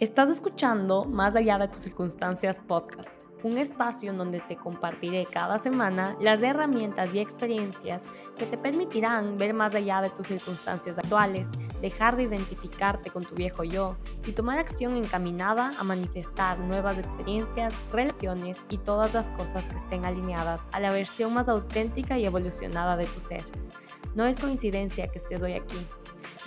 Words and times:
Estás 0.00 0.28
escuchando 0.28 1.04
Más 1.06 1.34
allá 1.34 1.58
de 1.58 1.66
tus 1.66 1.82
circunstancias 1.82 2.62
podcast, 2.68 3.10
un 3.42 3.58
espacio 3.58 4.12
en 4.12 4.18
donde 4.18 4.38
te 4.38 4.54
compartiré 4.54 5.26
cada 5.26 5.58
semana 5.58 6.16
las 6.20 6.40
herramientas 6.40 7.12
y 7.12 7.18
experiencias 7.18 8.04
que 8.36 8.46
te 8.46 8.56
permitirán 8.56 9.38
ver 9.38 9.54
más 9.54 9.74
allá 9.74 10.00
de 10.00 10.10
tus 10.10 10.28
circunstancias 10.28 10.98
actuales, 10.98 11.48
dejar 11.82 12.16
de 12.16 12.22
identificarte 12.22 13.10
con 13.10 13.24
tu 13.24 13.34
viejo 13.34 13.64
yo 13.64 13.96
y 14.24 14.30
tomar 14.30 14.60
acción 14.60 14.96
encaminada 14.96 15.72
a 15.80 15.82
manifestar 15.82 16.60
nuevas 16.60 16.96
experiencias, 16.96 17.74
relaciones 17.90 18.62
y 18.70 18.78
todas 18.78 19.12
las 19.14 19.32
cosas 19.32 19.66
que 19.66 19.78
estén 19.78 20.04
alineadas 20.04 20.68
a 20.70 20.78
la 20.78 20.92
versión 20.92 21.34
más 21.34 21.48
auténtica 21.48 22.16
y 22.16 22.24
evolucionada 22.24 22.96
de 22.96 23.06
tu 23.06 23.20
ser. 23.20 23.42
No 24.14 24.26
es 24.26 24.38
coincidencia 24.38 25.08
que 25.08 25.18
estés 25.18 25.42
hoy 25.42 25.54
aquí 25.54 25.76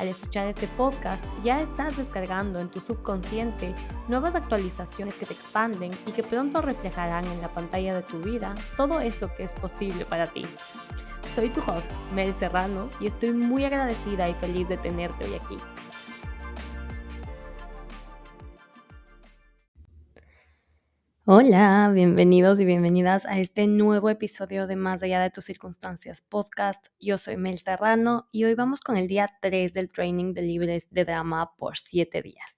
al 0.01 0.07
escuchar 0.07 0.47
este 0.47 0.67
podcast 0.67 1.23
ya 1.43 1.61
estás 1.61 1.95
descargando 1.95 2.59
en 2.59 2.69
tu 2.69 2.79
subconsciente 2.79 3.75
nuevas 4.07 4.33
actualizaciones 4.33 5.13
que 5.13 5.27
te 5.27 5.33
expanden 5.33 5.91
y 6.07 6.11
que 6.11 6.23
pronto 6.23 6.59
reflejarán 6.59 7.23
en 7.25 7.39
la 7.39 7.53
pantalla 7.53 7.93
de 7.93 8.01
tu 8.01 8.19
vida 8.19 8.55
todo 8.75 8.99
eso 8.99 9.31
que 9.37 9.43
es 9.43 9.53
posible 9.53 10.03
para 10.05 10.25
ti. 10.25 10.43
Soy 11.33 11.51
tu 11.51 11.61
host, 11.61 11.89
Mel 12.15 12.33
Serrano, 12.33 12.87
y 12.99 13.05
estoy 13.05 13.31
muy 13.31 13.63
agradecida 13.63 14.27
y 14.27 14.33
feliz 14.33 14.67
de 14.67 14.77
tenerte 14.77 15.25
hoy 15.25 15.35
aquí. 15.35 15.57
Hola, 21.25 21.91
bienvenidos 21.93 22.59
y 22.59 22.65
bienvenidas 22.65 23.27
a 23.27 23.37
este 23.37 23.67
nuevo 23.67 24.09
episodio 24.09 24.65
de 24.65 24.75
Más 24.75 25.03
allá 25.03 25.21
de 25.21 25.29
tus 25.29 25.45
circunstancias 25.45 26.19
podcast. 26.19 26.87
Yo 26.99 27.19
soy 27.19 27.37
Mel 27.37 27.59
Serrano 27.59 28.27
y 28.31 28.45
hoy 28.45 28.55
vamos 28.55 28.81
con 28.81 28.97
el 28.97 29.07
día 29.07 29.27
3 29.39 29.71
del 29.71 29.89
training 29.89 30.33
de 30.33 30.41
libres 30.41 30.87
de 30.89 31.05
drama 31.05 31.55
por 31.57 31.77
7 31.77 32.23
días. 32.23 32.57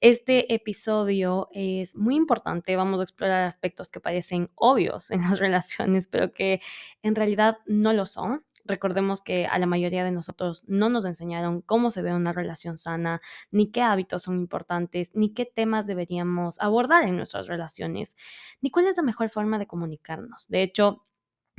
Este 0.00 0.54
episodio 0.54 1.48
es 1.50 1.96
muy 1.96 2.14
importante, 2.14 2.76
vamos 2.76 3.00
a 3.00 3.02
explorar 3.02 3.42
aspectos 3.46 3.88
que 3.88 3.98
parecen 3.98 4.48
obvios 4.54 5.10
en 5.10 5.20
las 5.22 5.38
relaciones, 5.40 6.06
pero 6.06 6.32
que 6.32 6.60
en 7.02 7.16
realidad 7.16 7.58
no 7.66 7.92
lo 7.92 8.06
son. 8.06 8.44
Recordemos 8.64 9.20
que 9.20 9.46
a 9.46 9.58
la 9.58 9.66
mayoría 9.66 10.04
de 10.04 10.10
nosotros 10.10 10.62
no 10.66 10.88
nos 10.88 11.04
enseñaron 11.04 11.60
cómo 11.60 11.90
se 11.90 12.02
ve 12.02 12.14
una 12.14 12.32
relación 12.32 12.78
sana, 12.78 13.20
ni 13.50 13.70
qué 13.70 13.82
hábitos 13.82 14.22
son 14.22 14.38
importantes, 14.38 15.10
ni 15.14 15.34
qué 15.34 15.44
temas 15.44 15.86
deberíamos 15.86 16.58
abordar 16.60 17.04
en 17.04 17.16
nuestras 17.16 17.46
relaciones, 17.46 18.16
ni 18.60 18.70
cuál 18.70 18.86
es 18.86 18.96
la 18.96 19.02
mejor 19.02 19.28
forma 19.30 19.58
de 19.58 19.66
comunicarnos. 19.66 20.48
De 20.48 20.62
hecho, 20.62 21.04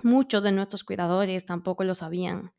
muchos 0.03 0.43
de 0.43 0.51
nuestros 0.51 0.83
cuidadores 0.83 1.45
tampoco 1.45 1.83
lo 1.83 1.93
sabían. 1.95 2.53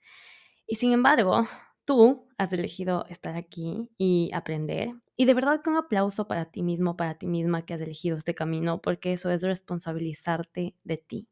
Y 0.67 0.77
sin 0.77 0.93
embargo, 0.93 1.45
tú 1.85 2.29
has 2.39 2.53
elegido 2.53 3.05
estar 3.09 3.37
aquí 3.37 3.91
y 3.99 4.31
aprender. 4.35 4.91
Y 5.17 5.25
de 5.25 5.35
verdad 5.35 5.63
que 5.63 5.71
un 5.71 5.77
aplauso 5.77 6.29
para 6.29 6.47
ti 6.51 6.63
mismo, 6.63 6.97
para 6.97 7.17
ti 7.17 7.27
misma 7.27 7.65
que 7.65 7.75
has 7.75 7.81
elegido 7.81 8.17
este 8.17 8.35
camino, 8.35 8.83
porque 8.83 9.13
eso 9.13 9.31
es 9.31 9.43
responsabilizarte 9.43 10.77
de 10.85 10.97
ti. 10.99 11.29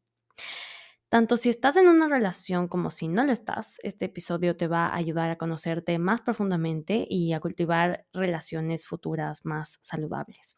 Tanto 1.15 1.37
si 1.37 1.47
estás 1.47 1.77
en 1.77 1.87
una 1.87 2.09
relación 2.09 2.67
como 2.67 2.89
si 2.89 3.07
no 3.07 3.23
lo 3.23 3.31
estás, 3.31 3.77
este 3.83 4.03
episodio 4.03 4.57
te 4.57 4.67
va 4.67 4.87
a 4.87 4.97
ayudar 4.97 5.29
a 5.31 5.37
conocerte 5.37 5.97
más 5.97 6.19
profundamente 6.19 7.07
y 7.09 7.31
a 7.31 7.39
cultivar 7.39 8.05
relaciones 8.11 8.85
futuras 8.85 9.45
más 9.45 9.79
saludables. 9.81 10.57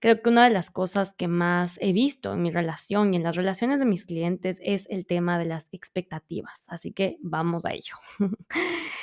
Creo 0.00 0.22
que 0.22 0.30
una 0.30 0.44
de 0.44 0.50
las 0.50 0.70
cosas 0.70 1.12
que 1.12 1.28
más 1.28 1.76
he 1.82 1.92
visto 1.92 2.32
en 2.32 2.40
mi 2.40 2.50
relación 2.50 3.12
y 3.12 3.18
en 3.18 3.22
las 3.22 3.36
relaciones 3.36 3.80
de 3.80 3.84
mis 3.84 4.06
clientes 4.06 4.58
es 4.62 4.86
el 4.88 5.06
tema 5.06 5.38
de 5.38 5.44
las 5.44 5.68
expectativas, 5.72 6.64
así 6.68 6.92
que 6.92 7.18
vamos 7.20 7.66
a 7.66 7.74
ello. 7.74 7.96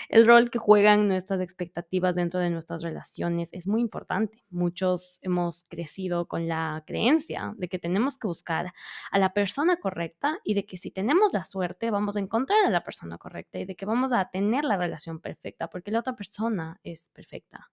el 0.09 0.25
rol 0.25 0.50
que 0.50 0.58
juegan 0.58 1.08
nuestras 1.08 1.40
expectativas 1.40 2.16
dentro 2.16 2.40
de 2.40 2.50
nuestras 2.50 2.81
relaciones 2.81 3.50
es 3.52 3.68
muy 3.68 3.81
importante. 3.81 4.44
Muchos 4.50 5.20
hemos 5.22 5.66
crecido 5.66 6.28
con 6.28 6.48
la 6.48 6.84
creencia 6.88 7.53
de 7.58 7.70
que 7.70 7.78
tenemos 7.78 8.18
que 8.18 8.25
buscar 8.25 8.73
a 9.12 9.20
la 9.20 9.34
persona 9.34 9.78
correcta 9.78 10.40
y 10.44 10.56
de 10.56 10.66
que 10.66 10.78
si 10.78 10.90
tenemos 10.90 11.31
la 11.31 11.44
suerte 11.44 11.91
vamos 11.91 12.18
a 12.18 12.22
encontrar 12.22 12.66
a 12.66 12.72
la 12.72 12.84
persona 12.84 13.19
correcta 13.19 13.59
y 13.59 13.66
de 13.66 13.75
que 13.75 13.85
vamos 13.85 14.14
a 14.14 14.31
tener 14.31 14.66
la 14.66 14.78
relación 14.78 15.19
perfecta 15.19 15.69
porque 15.69 15.91
la 15.91 16.00
otra 16.00 16.16
persona 16.16 16.79
es 16.84 17.12
perfecta. 17.14 17.69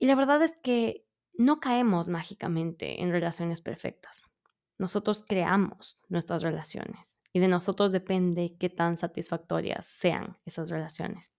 Y 0.00 0.06
la 0.06 0.16
verdad 0.16 0.42
es 0.42 0.56
que 0.60 1.06
no 1.34 1.60
caemos 1.60 2.08
mágicamente 2.08 3.02
en 3.02 3.10
relaciones 3.10 3.60
perfectas. 3.60 4.24
Nosotros 4.78 5.24
creamos 5.26 5.98
nuestras 6.08 6.42
relaciones 6.42 7.20
y 7.32 7.40
de 7.40 7.48
nosotros 7.48 7.92
depende 7.92 8.56
qué 8.58 8.68
tan 8.68 8.96
satisfactorias 8.96 9.86
sean 9.86 10.38
esas 10.44 10.70
relaciones. 10.70 11.32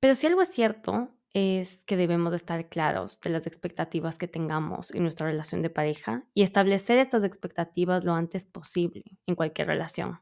Pero 0.00 0.14
si 0.14 0.26
algo 0.26 0.42
es 0.42 0.48
cierto 0.48 1.10
es 1.34 1.84
que 1.84 1.96
debemos 1.96 2.32
estar 2.32 2.68
claros 2.68 3.20
de 3.20 3.30
las 3.30 3.46
expectativas 3.46 4.18
que 4.18 4.28
tengamos 4.28 4.94
en 4.94 5.02
nuestra 5.02 5.26
relación 5.26 5.62
de 5.62 5.70
pareja 5.70 6.24
y 6.32 6.42
establecer 6.42 6.98
estas 6.98 7.24
expectativas 7.24 8.04
lo 8.04 8.14
antes 8.14 8.46
posible 8.46 9.02
en 9.26 9.34
cualquier 9.34 9.66
relación. 9.66 10.20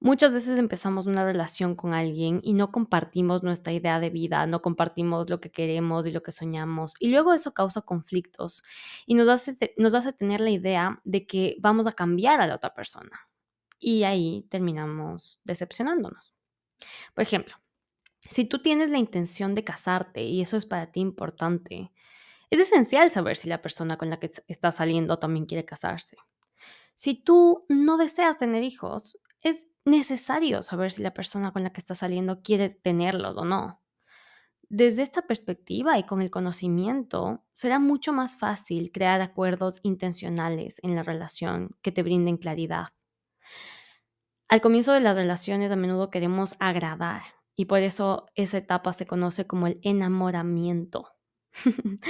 Muchas 0.00 0.32
veces 0.32 0.58
empezamos 0.58 1.06
una 1.06 1.24
relación 1.24 1.74
con 1.74 1.92
alguien 1.92 2.40
y 2.44 2.54
no 2.54 2.70
compartimos 2.70 3.42
nuestra 3.42 3.72
idea 3.72 3.98
de 3.98 4.10
vida, 4.10 4.46
no 4.46 4.62
compartimos 4.62 5.28
lo 5.28 5.40
que 5.40 5.50
queremos 5.50 6.06
y 6.06 6.12
lo 6.12 6.22
que 6.22 6.30
soñamos. 6.30 6.94
Y 7.00 7.08
luego 7.10 7.34
eso 7.34 7.52
causa 7.52 7.80
conflictos 7.80 8.62
y 9.06 9.14
nos 9.14 9.28
hace, 9.28 9.74
nos 9.76 9.94
hace 9.94 10.12
tener 10.12 10.40
la 10.40 10.50
idea 10.50 11.00
de 11.04 11.26
que 11.26 11.56
vamos 11.60 11.88
a 11.88 11.92
cambiar 11.92 12.40
a 12.40 12.46
la 12.46 12.54
otra 12.54 12.74
persona. 12.74 13.28
Y 13.80 14.04
ahí 14.04 14.46
terminamos 14.50 15.40
decepcionándonos. 15.44 16.34
Por 17.14 17.22
ejemplo, 17.22 17.56
si 18.28 18.44
tú 18.44 18.60
tienes 18.60 18.90
la 18.90 18.98
intención 18.98 19.54
de 19.54 19.64
casarte 19.64 20.22
y 20.22 20.40
eso 20.40 20.56
es 20.56 20.66
para 20.66 20.92
ti 20.92 21.00
importante, 21.00 21.92
es 22.50 22.60
esencial 22.60 23.10
saber 23.10 23.36
si 23.36 23.48
la 23.48 23.62
persona 23.62 23.96
con 23.98 24.10
la 24.10 24.18
que 24.18 24.30
estás 24.46 24.76
saliendo 24.76 25.18
también 25.18 25.46
quiere 25.46 25.64
casarse. 25.64 26.16
Si 26.94 27.14
tú 27.14 27.64
no 27.68 27.96
deseas 27.96 28.38
tener 28.38 28.62
hijos, 28.62 29.18
es 29.40 29.66
necesario 29.88 30.62
saber 30.62 30.92
si 30.92 31.02
la 31.02 31.14
persona 31.14 31.52
con 31.52 31.62
la 31.62 31.70
que 31.70 31.80
estás 31.80 31.98
saliendo 31.98 32.42
quiere 32.42 32.70
tenerlos 32.70 33.36
o 33.36 33.44
no. 33.44 33.82
Desde 34.70 35.02
esta 35.02 35.22
perspectiva 35.22 35.98
y 35.98 36.04
con 36.04 36.20
el 36.20 36.30
conocimiento, 36.30 37.44
será 37.52 37.78
mucho 37.78 38.12
más 38.12 38.36
fácil 38.36 38.92
crear 38.92 39.20
acuerdos 39.22 39.80
intencionales 39.82 40.78
en 40.82 40.94
la 40.94 41.02
relación 41.02 41.70
que 41.80 41.90
te 41.90 42.02
brinden 42.02 42.36
claridad. 42.36 42.88
Al 44.48 44.60
comienzo 44.60 44.92
de 44.92 45.00
las 45.00 45.16
relaciones 45.16 45.70
a 45.70 45.76
menudo 45.76 46.10
queremos 46.10 46.54
agradar 46.58 47.22
y 47.56 47.64
por 47.64 47.80
eso 47.80 48.26
esa 48.34 48.58
etapa 48.58 48.92
se 48.92 49.06
conoce 49.06 49.46
como 49.46 49.66
el 49.66 49.80
enamoramiento. 49.82 51.08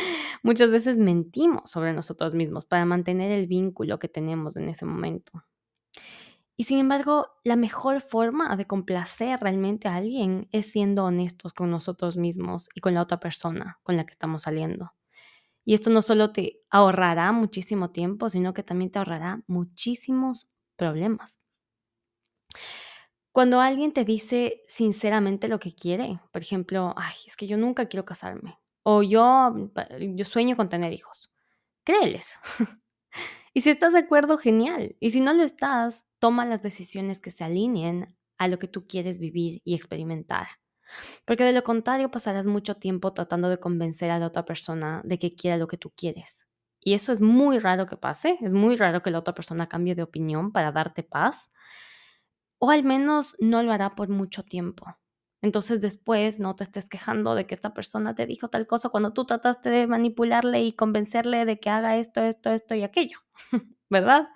Muchas 0.43 0.71
veces 0.71 0.99
mentimos 0.99 1.71
sobre 1.71 1.93
nosotros 1.93 2.35
mismos 2.35 2.67
para 2.67 2.85
mantener 2.85 3.31
el 3.31 3.47
vínculo 3.47 3.99
que 3.99 4.09
tenemos 4.09 4.57
en 4.57 4.69
ese 4.69 4.85
momento. 4.85 5.45
Y 6.61 6.65
sin 6.65 6.81
embargo, 6.81 7.29
la 7.45 7.55
mejor 7.55 8.01
forma 8.01 8.57
de 8.57 8.67
complacer 8.67 9.39
realmente 9.39 9.87
a 9.87 9.95
alguien 9.95 10.49
es 10.51 10.73
siendo 10.73 11.05
honestos 11.05 11.53
con 11.53 11.71
nosotros 11.71 12.17
mismos 12.17 12.69
y 12.75 12.81
con 12.81 12.95
la 12.95 13.03
otra 13.03 13.21
persona 13.21 13.79
con 13.85 13.97
la 13.97 14.05
que 14.05 14.11
estamos 14.11 14.43
saliendo. 14.43 14.93
Y 15.65 15.75
esto 15.75 15.89
no 15.89 16.03
solo 16.03 16.33
te 16.33 16.61
ahorrará 16.69 17.31
muchísimo 17.31 17.93
tiempo, 17.93 18.29
sino 18.29 18.55
que 18.55 18.65
también 18.65 18.91
te 18.91 18.99
ahorrará 18.99 19.45
muchísimos 19.47 20.49
problemas. 20.75 21.39
Cuando 23.31 23.61
alguien 23.61 23.93
te 23.93 24.05
dice 24.05 24.65
sinceramente 24.67 25.47
lo 25.47 25.61
que 25.61 25.77
quiere, 25.77 26.19
por 26.33 26.43
ejemplo, 26.43 26.93
ay, 26.97 27.15
es 27.25 27.37
que 27.37 27.47
yo 27.47 27.57
nunca 27.57 27.87
quiero 27.87 28.05
casarme, 28.05 28.59
o 28.83 29.05
yo, 29.05 29.71
yo 30.17 30.25
sueño 30.25 30.57
con 30.57 30.69
tener 30.69 30.93
hijos, 30.93 31.31
créeles. 31.85 32.41
y 33.55 33.61
si 33.61 33.71
estás 33.71 33.93
de 33.93 34.01
acuerdo, 34.01 34.39
genial. 34.39 34.97
Y 34.99 35.11
si 35.11 35.21
no 35.21 35.33
lo 35.35 35.45
estás, 35.45 36.08
toma 36.19 36.45
las 36.45 36.63
decisiones 36.63 37.21
que 37.21 37.31
se 37.31 37.45
alineen 37.45 38.17
a 38.39 38.49
lo 38.49 38.59
que 38.59 38.69
tú 38.69 38.87
quieres 38.87 39.19
vivir 39.19 39.61
y 39.65 39.75
experimentar. 39.75 40.47
Porque 41.25 41.45
de 41.45 41.53
lo 41.53 41.63
contrario 41.63 42.11
pasarás 42.11 42.47
mucho 42.47 42.77
tiempo 42.77 43.13
tratando 43.13 43.49
de 43.49 43.59
convencer 43.59 44.11
a 44.11 44.19
la 44.19 44.27
otra 44.27 44.45
persona 44.45 45.03
de 45.05 45.19
que 45.19 45.35
quiera 45.35 45.57
lo 45.57 45.69
que 45.69 45.77
tú 45.77 45.93
quieres. 45.95 46.47
Y 46.81 46.95
eso 46.95 47.13
es 47.13 47.21
muy 47.21 47.59
raro 47.59 47.87
que 47.87 47.97
pase, 47.97 48.39
es 48.41 48.55
muy 48.55 48.77
raro 48.77 49.03
que 49.03 49.11
la 49.11 49.19
otra 49.19 49.35
persona 49.35 49.69
cambie 49.69 49.95
de 49.95 50.03
opinión 50.03 50.53
para 50.53 50.73
darte 50.73 51.03
paz, 51.03 51.53
o 52.59 52.71
al 52.71 52.85
menos 52.85 53.37
no 53.41 53.63
lo 53.63 53.73
hará 53.73 53.95
por 53.95 54.09
mucho 54.09 54.43
tiempo. 54.45 54.87
Entonces 55.41 55.81
después 55.81 56.41
no 56.41 56.57
te 56.57 56.65
estés 56.65 56.89
quejando 56.89 57.35
de 57.35 57.47
que 57.47 57.55
esta 57.55 57.73
persona 57.73 58.15
te 58.15 58.27
dijo 58.27 58.49
tal 58.49 58.67
cosa 58.67 58.89
cuando 58.89 59.13
tú 59.13 59.25
trataste 59.25 59.71
de 59.71 59.87
manipularle 59.87 60.63
y 60.63 60.73
convencerle 60.73 61.45
de 61.45 61.61
que 61.61 61.71
haga 61.71 61.97
esto, 61.97 62.23
esto, 62.23 62.51
esto 62.51 62.75
y 62.75 62.83
aquello, 62.83 63.19
¿verdad? 63.91 64.29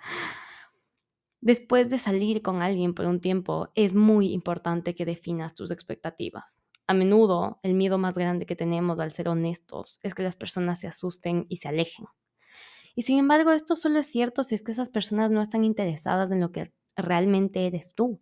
Después 1.43 1.91
de 1.91 1.99
salir 1.99 2.41
con 2.41 2.63
alguien 2.63 2.95
por 2.95 3.05
un 3.07 3.21
tiempo, 3.21 3.71
es 3.75 3.95
muy 3.95 4.33
importante 4.33 4.95
que 4.95 5.05
definas 5.05 5.57
tus 5.57 5.73
expectativas. 5.73 6.63
A 6.87 6.95
menudo, 6.95 7.59
el 7.65 7.75
miedo 7.75 7.99
más 7.99 8.15
grande 8.15 8.47
que 8.47 8.55
tenemos 8.55 9.01
al 9.01 9.11
ser 9.11 9.29
honestos 9.29 9.99
es 10.05 10.15
que 10.15 10.23
las 10.23 10.37
personas 10.37 10.79
se 10.79 10.87
asusten 10.87 11.47
y 11.49 11.57
se 11.57 11.67
alejen. 11.67 12.07
Y 12.95 13.03
sin 13.03 13.19
embargo, 13.19 13.51
esto 13.51 13.75
solo 13.75 13.99
es 13.99 14.07
cierto 14.07 14.45
si 14.45 14.55
es 14.55 14.63
que 14.63 14.71
esas 14.71 14.89
personas 14.89 15.33
no 15.33 15.43
están 15.43 15.65
interesadas 15.65 16.31
en 16.31 16.41
lo 16.41 16.53
que 16.53 16.73
realmente 16.95 17.67
eres 17.67 17.97
tú. 17.97 18.21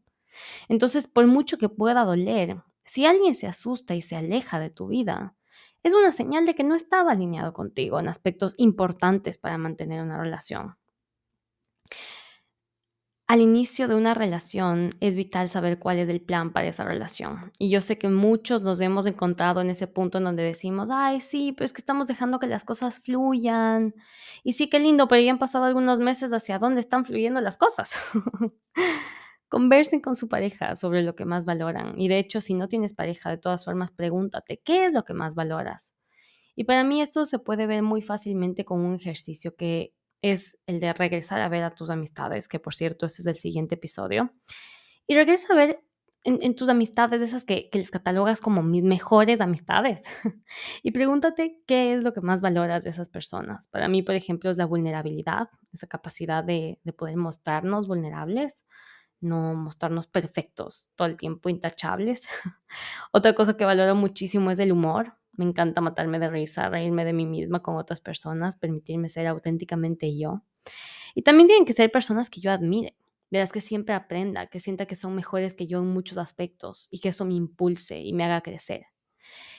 Entonces, 0.71 1.07
por 1.07 1.27
mucho 1.27 1.59
que 1.59 1.69
pueda 1.69 2.05
doler, 2.05 2.63
si 2.87 3.05
alguien 3.05 3.35
se 3.35 3.47
asusta 3.47 3.95
y 3.95 4.01
se 4.01 4.17
aleja 4.17 4.59
de 4.59 4.71
tu 4.71 4.87
vida, 4.89 5.37
es 5.83 5.93
una 5.93 6.11
señal 6.11 6.47
de 6.47 6.55
que 6.55 6.65
no 6.65 6.75
estaba 6.75 7.13
alineado 7.13 7.53
contigo 7.53 8.01
en 8.01 8.09
aspectos 8.09 8.55
importantes 8.57 9.37
para 9.37 9.59
mantener 9.59 10.03
una 10.03 10.19
relación. 10.19 10.79
Al 13.31 13.41
inicio 13.43 13.87
de 13.87 13.95
una 13.95 14.13
relación 14.13 14.91
es 14.99 15.15
vital 15.15 15.49
saber 15.51 15.79
cuál 15.79 16.01
es 16.01 16.09
el 16.09 16.21
plan 16.21 16.53
para 16.53 16.67
esa 16.67 16.83
relación. 16.83 17.53
Y 17.61 17.71
yo 17.71 17.81
sé 17.81 17.97
que 17.97 18.09
muchos 18.09 18.63
nos 18.63 18.81
hemos 18.81 19.07
encontrado 19.07 19.61
en 19.61 19.71
ese 19.71 19.87
punto 19.87 20.19
en 20.19 20.25
donde 20.25 20.43
decimos, 20.43 20.89
ay, 20.91 21.21
sí, 21.21 21.53
pero 21.53 21.65
es 21.65 21.73
que 21.73 21.81
estamos 21.81 22.09
dejando 22.09 22.41
que 22.41 22.49
las 22.49 22.65
cosas 22.65 22.99
fluyan. 22.99 23.95
Y 24.43 24.55
sí, 24.55 24.69
qué 24.69 24.81
lindo, 24.81 25.07
pero 25.07 25.23
ya 25.23 25.31
han 25.31 25.39
pasado 25.39 25.67
algunos 25.67 26.01
meses 26.01 26.33
hacia 26.33 26.59
dónde 26.59 26.81
están 26.81 27.05
fluyendo 27.05 27.41
las 27.41 27.57
cosas. 27.57 27.95
Conversen 29.49 30.01
con 30.01 30.17
su 30.17 30.29
pareja 30.29 30.75
sobre 30.75 31.05
lo 31.05 31.15
que 31.15 31.25
más 31.25 31.45
valoran. 31.45 32.01
Y 32.01 32.09
de 32.09 32.19
hecho, 32.19 32.41
si 32.41 32.55
no 32.55 32.67
tienes 32.67 32.95
pareja, 32.95 33.31
de 33.31 33.39
todas 33.39 33.65
formas, 33.65 33.93
pregúntate, 33.93 34.61
¿qué 34.65 34.87
es 34.87 34.93
lo 34.93 35.05
que 35.05 35.15
más 35.15 35.37
valoras? 35.37 35.95
Y 36.57 36.65
para 36.65 36.83
mí 36.83 37.01
esto 37.01 37.25
se 37.27 37.39
puede 37.39 37.69
ver 37.69 37.85
muy 37.85 38.03
fácilmente 38.03 38.65
con 38.65 38.81
un 38.81 38.97
ejercicio 38.97 39.55
que 39.55 39.95
es 40.23 40.59
el 40.67 40.81
de 40.81 40.93
regresar 40.93 41.41
a 41.41 41.49
ver 41.49 41.63
a 41.63 41.75
tus 41.75 41.91
amistades, 41.91 42.49
que 42.49 42.59
por 42.59 42.75
cierto, 42.75 43.07
ese 43.07 43.23
es 43.23 43.27
el 43.27 43.37
siguiente 43.37 43.77
episodio. 43.77 44.33
Y 45.07 45.15
regresa 45.15 45.53
a 45.53 45.57
ver 45.57 45.83
en, 46.25 46.55
tus 46.55 46.69
amistades, 46.69 47.21
esas 47.23 47.45
que, 47.45 47.71
que, 47.71 47.79
les 47.79 47.91
catalogas 47.91 48.41
como 48.41 48.63
mis 48.63 48.85
mejores 48.85 49.41
amistades. 49.41 50.03
y 50.83 50.91
pregúntate 50.91 51.63
qué 51.67 51.95
es 51.95 52.05
lo 52.05 52.13
que 52.13 52.21
más 52.21 52.43
valoras 52.43 52.85
de 52.85 52.91
esas 52.91 53.09
personas. 53.09 53.69
Para 53.69 53.89
mí, 53.89 54.03
por 54.03 54.15
ejemplo, 54.15 54.51
es 54.51 54.59
la 54.59 54.67
vulnerabilidad, 54.67 55.49
esa 55.73 55.87
capacidad 55.87 56.45
de, 56.45 56.79
de 56.85 56.93
poder 56.93 57.17
mostrarnos 57.17 57.87
vulnerables, 57.87 58.65
no 59.21 59.55
mostrarnos 59.55 60.07
perfectos 60.07 60.91
todo 60.95 61.09
el 61.09 61.17
tiempo, 61.17 61.49
intachables. 61.49 62.23
Otra 63.13 63.35
cosa 63.35 63.57
que 63.57 63.65
valoro 63.65 63.95
muchísimo 63.95 64.51
es 64.51 64.59
el 64.59 64.73
humor. 64.73 65.15
Me 65.33 65.45
encanta 65.45 65.81
matarme 65.81 66.19
de 66.19 66.29
risa, 66.29 66.69
reírme 66.69 67.05
de 67.05 67.13
mí 67.13 67.27
misma 67.27 67.63
con 67.63 67.77
otras 67.77 68.01
personas, 68.01 68.57
permitirme 68.57 69.09
ser 69.09 69.27
auténticamente 69.27 70.17
yo. 70.17 70.43
Y 71.15 71.23
también 71.23 71.47
tienen 71.49 71.65
que 71.65 71.73
ser 71.73 71.91
personas 71.91 72.31
que 72.31 72.41
yo 72.41 72.51
admire, 72.51 72.97
de 73.31 73.39
las 73.39 73.53
que 73.53 73.61
siempre 73.61 73.95
aprenda, 73.95 74.47
que 74.47 74.61
sienta 74.61 74.87
que 74.87 74.97
son 74.97 75.15
mejores 75.15 75.55
que 75.55 75.67
yo 75.67 75.79
en 75.79 75.87
muchos 75.87 76.19
aspectos 76.19 76.89
y 76.91 76.99
que 76.99 77.11
eso 77.11 77.25
me 77.25 77.35
impulse 77.35 78.01
y 78.01 78.13
me 78.13 78.25
haga 78.25 78.41
crecer. 78.41 78.87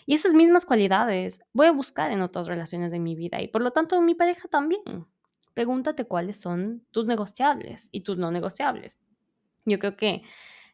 Y 0.06 0.16
esas 0.16 0.34
mismas 0.34 0.66
cualidades 0.66 1.42
voy 1.54 1.68
a 1.68 1.72
buscar 1.72 2.12
en 2.12 2.22
otras 2.22 2.48
relaciones 2.48 2.92
de 2.92 3.00
mi 3.00 3.16
vida 3.16 3.42
y 3.42 3.48
por 3.48 3.62
lo 3.62 3.72
tanto 3.72 3.98
en 3.98 4.06
mi 4.06 4.16
pareja 4.16 4.48
también. 4.48 5.08
Pregúntate 5.54 6.06
cuáles 6.06 6.40
son 6.40 6.86
tus 6.92 7.06
negociables 7.06 7.90
y 7.92 8.02
tus 8.02 8.18
no 8.18 8.32
negociables. 8.32 8.98
Yo 9.66 9.80
creo 9.80 9.96
que 9.96 10.24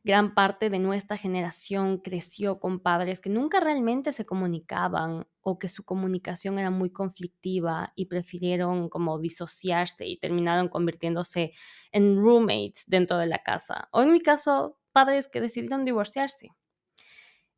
gran 0.07 0.33
parte 0.33 0.69
de 0.69 0.80
nuestra 0.80 1.18
generación 1.18 1.98
creció 1.98 2.62
con 2.62 2.80
padres 2.80 3.19
que 3.19 3.30
nunca 3.30 3.59
realmente 3.59 4.13
se 4.13 4.25
comunicaban 4.25 5.27
o 5.42 5.59
que 5.59 5.68
su 5.68 5.83
comunicación 5.83 6.59
era 6.59 6.71
muy 6.71 6.92
conflictiva 6.92 7.92
y 7.94 8.06
prefirieron 8.06 8.88
como 8.88 9.19
disociarse 9.19 10.07
y 10.07 10.18
terminaron 10.18 10.69
convirtiéndose 10.69 11.51
en 11.92 12.15
roommates 12.15 12.86
dentro 12.88 13.18
de 13.18 13.27
la 13.27 13.44
casa. 13.44 13.89
O 13.92 14.01
en 14.01 14.13
mi 14.13 14.21
caso, 14.21 14.80
padres 14.94 15.27
que 15.27 15.42
decidieron 15.42 15.83
divorciarse. 15.83 16.51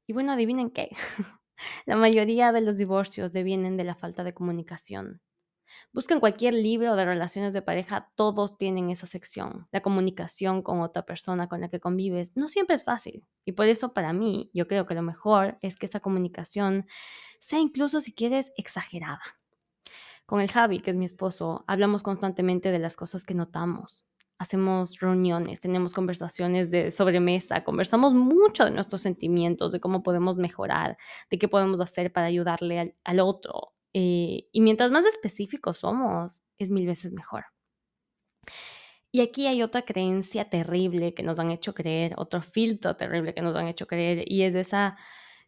Y 0.07 0.13
bueno, 0.13 0.31
adivinen 0.31 0.71
qué. 0.71 0.89
la 1.85 1.97
mayoría 1.97 2.51
de 2.51 2.61
los 2.61 2.77
divorcios 2.77 3.31
devienen 3.31 3.77
de 3.77 3.83
la 3.83 3.93
falta 3.93 4.23
de 4.23 4.33
comunicación. 4.33 5.21
Busquen 5.91 6.19
cualquier 6.19 6.53
libro 6.53 6.95
de 6.95 7.05
relaciones 7.05 7.53
de 7.53 7.61
pareja, 7.61 8.11
todos 8.15 8.57
tienen 8.57 8.89
esa 8.89 9.07
sección. 9.07 9.67
La 9.71 9.81
comunicación 9.81 10.61
con 10.61 10.81
otra 10.81 11.05
persona 11.05 11.47
con 11.47 11.61
la 11.61 11.69
que 11.69 11.79
convives 11.79 12.31
no 12.35 12.47
siempre 12.47 12.75
es 12.75 12.83
fácil. 12.83 13.25
Y 13.45 13.53
por 13.53 13.65
eso 13.65 13.93
para 13.93 14.13
mí, 14.13 14.49
yo 14.53 14.67
creo 14.67 14.85
que 14.85 14.95
lo 14.95 15.01
mejor 15.01 15.57
es 15.61 15.75
que 15.75 15.85
esa 15.85 15.99
comunicación 15.99 16.85
sea 17.39 17.59
incluso 17.59 18.01
si 18.01 18.13
quieres 18.13 18.51
exagerada. 18.55 19.21
Con 20.25 20.41
el 20.41 20.51
Javi, 20.51 20.79
que 20.79 20.91
es 20.91 20.97
mi 20.97 21.05
esposo, 21.05 21.63
hablamos 21.65 22.03
constantemente 22.03 22.71
de 22.71 22.77
las 22.77 22.95
cosas 22.95 23.23
que 23.23 23.33
notamos. 23.33 24.05
Hacemos 24.37 24.99
reuniones, 24.99 25.59
tenemos 25.59 25.93
conversaciones 25.93 26.69
de 26.69 26.91
sobremesa, 26.91 27.63
conversamos 27.63 28.13
mucho 28.13 28.63
de 28.63 28.71
nuestros 28.71 29.01
sentimientos, 29.01 29.71
de 29.71 29.79
cómo 29.79 30.03
podemos 30.03 30.37
mejorar, 30.37 30.97
de 31.29 31.39
qué 31.39 31.47
podemos 31.47 31.81
hacer 31.81 32.13
para 32.13 32.27
ayudarle 32.27 32.79
al, 32.79 32.95
al 33.03 33.19
otro, 33.19 33.73
eh, 33.93 34.47
y 34.51 34.61
mientras 34.61 34.91
más 34.91 35.05
específicos 35.05 35.77
somos, 35.77 36.43
es 36.57 36.69
mil 36.71 36.85
veces 36.85 37.11
mejor. 37.13 37.45
Y 39.11 39.21
aquí 39.21 39.47
hay 39.47 39.63
otra 39.63 39.83
creencia 39.83 40.49
terrible 40.49 41.13
que 41.15 41.23
nos 41.23 41.39
han 41.39 41.49
hecho 41.49 41.73
creer, 41.73 42.13
otro 42.17 42.41
filtro 42.41 42.95
terrible 42.95 43.33
que 43.33 43.41
nos 43.41 43.55
han 43.55 43.67
hecho 43.67 43.87
creer, 43.87 44.23
y 44.31 44.43
es 44.43 44.53
esa 44.55 44.97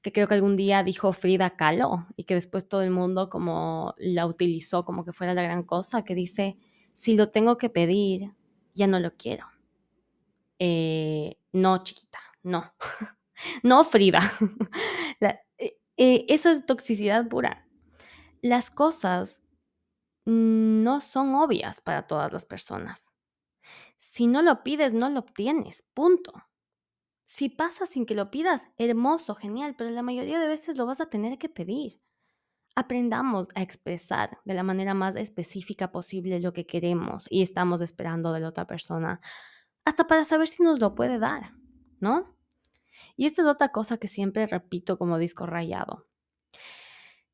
que 0.01 0.11
creo 0.11 0.27
que 0.27 0.33
algún 0.33 0.55
día 0.55 0.83
dijo 0.83 1.13
Frida 1.13 1.51
Kahlo 1.51 2.07
y 2.15 2.23
que 2.23 2.33
después 2.33 2.67
todo 2.67 2.81
el 2.81 2.89
mundo 2.89 3.29
como 3.29 3.93
la 3.99 4.25
utilizó 4.25 4.83
como 4.83 5.05
que 5.05 5.13
fuera 5.13 5.35
la 5.35 5.43
gran 5.43 5.61
cosa, 5.63 6.03
que 6.03 6.15
dice, 6.15 6.57
si 6.95 7.15
lo 7.15 7.29
tengo 7.29 7.57
que 7.59 7.69
pedir, 7.69 8.33
ya 8.73 8.87
no 8.87 8.99
lo 8.99 9.15
quiero. 9.15 9.45
Eh, 10.57 11.37
no, 11.51 11.83
chiquita, 11.83 12.19
no. 12.43 12.73
no, 13.63 13.83
Frida. 13.83 14.21
Eh, 15.97 16.25
eso 16.29 16.49
es 16.49 16.65
toxicidad 16.65 17.27
pura 17.27 17.67
las 18.41 18.71
cosas 18.71 19.43
no 20.25 21.01
son 21.01 21.35
obvias 21.35 21.81
para 21.81 22.07
todas 22.07 22.33
las 22.33 22.45
personas. 22.45 23.13
Si 23.97 24.27
no 24.27 24.41
lo 24.41 24.63
pides, 24.63 24.93
no 24.93 25.09
lo 25.09 25.19
obtienes, 25.19 25.83
punto. 25.93 26.33
Si 27.23 27.49
pasa 27.49 27.85
sin 27.85 28.05
que 28.05 28.15
lo 28.15 28.29
pidas, 28.29 28.67
hermoso, 28.77 29.35
genial, 29.35 29.75
pero 29.77 29.89
la 29.89 30.01
mayoría 30.01 30.39
de 30.39 30.47
veces 30.47 30.77
lo 30.77 30.85
vas 30.85 30.99
a 31.01 31.09
tener 31.09 31.37
que 31.37 31.49
pedir. 31.49 32.01
Aprendamos 32.75 33.47
a 33.55 33.61
expresar 33.61 34.39
de 34.43 34.53
la 34.53 34.63
manera 34.63 34.93
más 34.93 35.15
específica 35.15 35.91
posible 35.91 36.39
lo 36.39 36.53
que 36.53 36.65
queremos 36.65 37.27
y 37.29 37.41
estamos 37.41 37.81
esperando 37.81 38.33
de 38.33 38.39
la 38.41 38.49
otra 38.49 38.65
persona, 38.65 39.21
hasta 39.85 40.07
para 40.07 40.25
saber 40.25 40.47
si 40.47 40.63
nos 40.63 40.79
lo 40.79 40.95
puede 40.95 41.19
dar, 41.19 41.53
¿no? 41.99 42.37
Y 43.15 43.25
esta 43.25 43.41
es 43.41 43.47
otra 43.47 43.69
cosa 43.69 43.97
que 43.97 44.07
siempre 44.07 44.47
repito 44.47 44.97
como 44.97 45.17
disco 45.17 45.45
rayado 45.45 46.07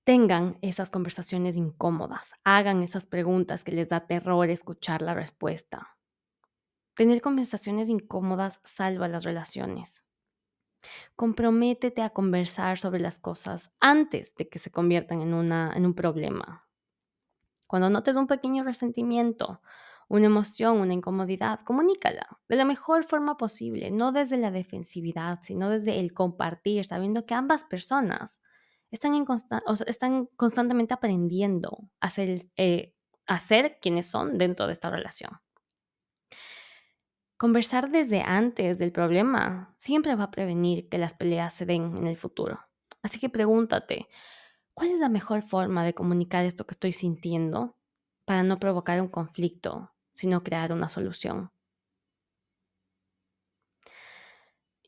tengan 0.08 0.58
esas 0.62 0.90
conversaciones 0.90 1.58
incómodas, 1.58 2.32
hagan 2.46 2.82
esas 2.82 3.06
preguntas 3.06 3.66
que 3.66 3.74
les 3.74 3.90
da 3.90 4.08
terror 4.08 4.50
escuchar 4.50 5.02
la 5.02 5.14
respuesta. 5.14 5.98
Tener 6.94 7.20
conversaciones 7.20 7.90
incómodas 7.90 8.62
salva 8.64 9.10
las 9.10 9.26
relaciones. 9.26 10.06
Comprométete 11.18 12.04
a 12.04 12.12
conversar 12.12 12.78
sobre 12.78 13.02
las 13.02 13.20
cosas 13.20 13.70
antes 13.82 14.34
de 14.38 14.48
que 14.48 14.60
se 14.60 14.72
conviertan 14.72 15.20
en, 15.20 15.34
una, 15.34 15.74
en 15.76 15.86
un 15.86 15.94
problema. 15.94 16.70
Cuando 17.68 17.90
notes 17.90 18.16
un 18.16 18.28
pequeño 18.28 18.64
resentimiento, 18.64 19.62
una 20.08 20.28
emoción, 20.28 20.78
una 20.78 20.94
incomodidad, 20.94 21.60
comunícala 21.60 22.40
de 22.48 22.56
la 22.56 22.64
mejor 22.64 23.04
forma 23.04 23.36
posible, 23.36 23.92
no 23.92 24.14
desde 24.14 24.38
la 24.38 24.52
defensividad, 24.52 25.40
sino 25.42 25.70
desde 25.70 26.00
el 26.00 26.14
compartir, 26.14 26.86
sabiendo 26.86 27.26
que 27.26 27.34
ambas 27.34 27.66
personas 27.66 28.40
están, 28.92 29.26
están 29.86 30.26
constantemente 30.36 30.94
aprendiendo 30.94 31.90
a 32.00 32.10
ser, 32.10 32.48
eh, 32.56 32.94
a 33.26 33.40
ser 33.40 33.80
quienes 33.82 34.08
son 34.08 34.38
dentro 34.38 34.68
de 34.68 34.74
esta 34.74 34.90
relación. 34.90 35.32
Conversar 37.38 37.92
desde 37.92 38.22
antes 38.22 38.80
del 38.80 38.92
problema 38.92 39.74
siempre 39.78 40.16
va 40.16 40.26
a 40.26 40.32
prevenir 40.32 40.90
que 40.90 40.98
las 40.98 41.14
peleas 41.14 41.54
se 41.54 41.66
den 41.66 41.96
en 41.98 42.08
el 42.08 42.18
futuro. 42.18 42.60
Así 43.04 43.20
que 43.20 43.30
pregúntate, 43.30 44.08
¿cuál 44.74 44.90
es 44.90 45.00
la 45.00 45.10
mejor 45.10 45.44
forma 45.44 45.86
de 45.86 45.94
comunicar 45.94 46.46
esto 46.46 46.66
que 46.66 46.72
estoy 46.72 46.94
sintiendo 46.94 47.78
para 48.26 48.42
no 48.42 48.60
provocar 48.60 49.00
un 49.02 49.08
conflicto, 49.08 49.94
sino 50.14 50.44
crear 50.44 50.74
una 50.74 50.90
solución? 50.90 51.52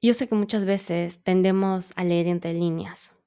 Yo 0.01 0.13
sé 0.13 0.27
que 0.27 0.35
muchas 0.35 0.65
veces 0.65 1.21
tendemos 1.23 1.91
a 1.97 2.03
leer 2.03 2.27
entre 2.27 2.53
líneas 2.53 3.18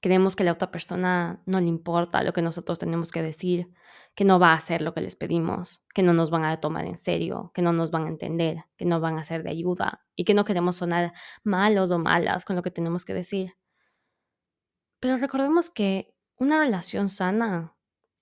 creemos 0.00 0.34
que 0.34 0.44
la 0.44 0.52
otra 0.52 0.70
persona 0.70 1.42
no 1.46 1.60
le 1.60 1.66
importa 1.66 2.22
lo 2.22 2.32
que 2.32 2.42
nosotros 2.42 2.78
tenemos 2.78 3.10
que 3.10 3.22
decir, 3.22 3.70
que 4.14 4.24
no 4.24 4.38
va 4.38 4.52
a 4.52 4.56
hacer 4.56 4.80
lo 4.80 4.94
que 4.94 5.00
les 5.00 5.14
pedimos, 5.14 5.82
que 5.94 6.02
no 6.02 6.12
nos 6.12 6.30
van 6.30 6.44
a 6.44 6.60
tomar 6.60 6.86
en 6.86 6.98
serio, 6.98 7.52
que 7.54 7.62
no 7.62 7.72
nos 7.72 7.90
van 7.90 8.06
a 8.06 8.08
entender, 8.08 8.64
que 8.76 8.86
no 8.86 9.00
van 9.00 9.18
a 9.18 9.24
ser 9.24 9.42
de 9.42 9.50
ayuda 9.50 10.04
y 10.16 10.24
que 10.24 10.34
no 10.34 10.44
queremos 10.44 10.76
sonar 10.76 11.12
malos 11.44 11.90
o 11.90 11.98
malas 11.98 12.44
con 12.44 12.56
lo 12.56 12.62
que 12.62 12.70
tenemos 12.70 13.04
que 13.04 13.14
decir. 13.14 13.54
Pero 14.98 15.18
recordemos 15.18 15.70
que 15.70 16.14
una 16.36 16.58
relación 16.58 17.08
sana 17.08 17.76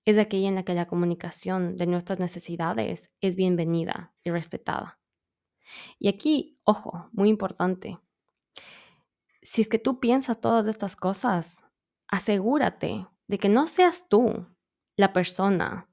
es 0.05 0.17
aquella 0.17 0.47
en 0.47 0.55
la 0.55 0.63
que 0.63 0.73
la 0.73 0.87
comunicación 0.87 1.75
de 1.75 1.87
nuestras 1.87 2.19
necesidades 2.19 3.11
es 3.21 3.35
bienvenida 3.35 4.13
y 4.23 4.31
respetada. 4.31 4.99
Y 5.99 6.07
aquí, 6.07 6.59
ojo, 6.63 7.09
muy 7.11 7.29
importante, 7.29 7.99
si 9.41 9.61
es 9.61 9.67
que 9.67 9.79
tú 9.79 9.99
piensas 9.99 10.41
todas 10.41 10.67
estas 10.67 10.95
cosas, 10.95 11.63
asegúrate 12.09 13.07
de 13.27 13.37
que 13.37 13.49
no 13.49 13.67
seas 13.67 14.09
tú 14.09 14.47
la 14.97 15.13
persona 15.13 15.89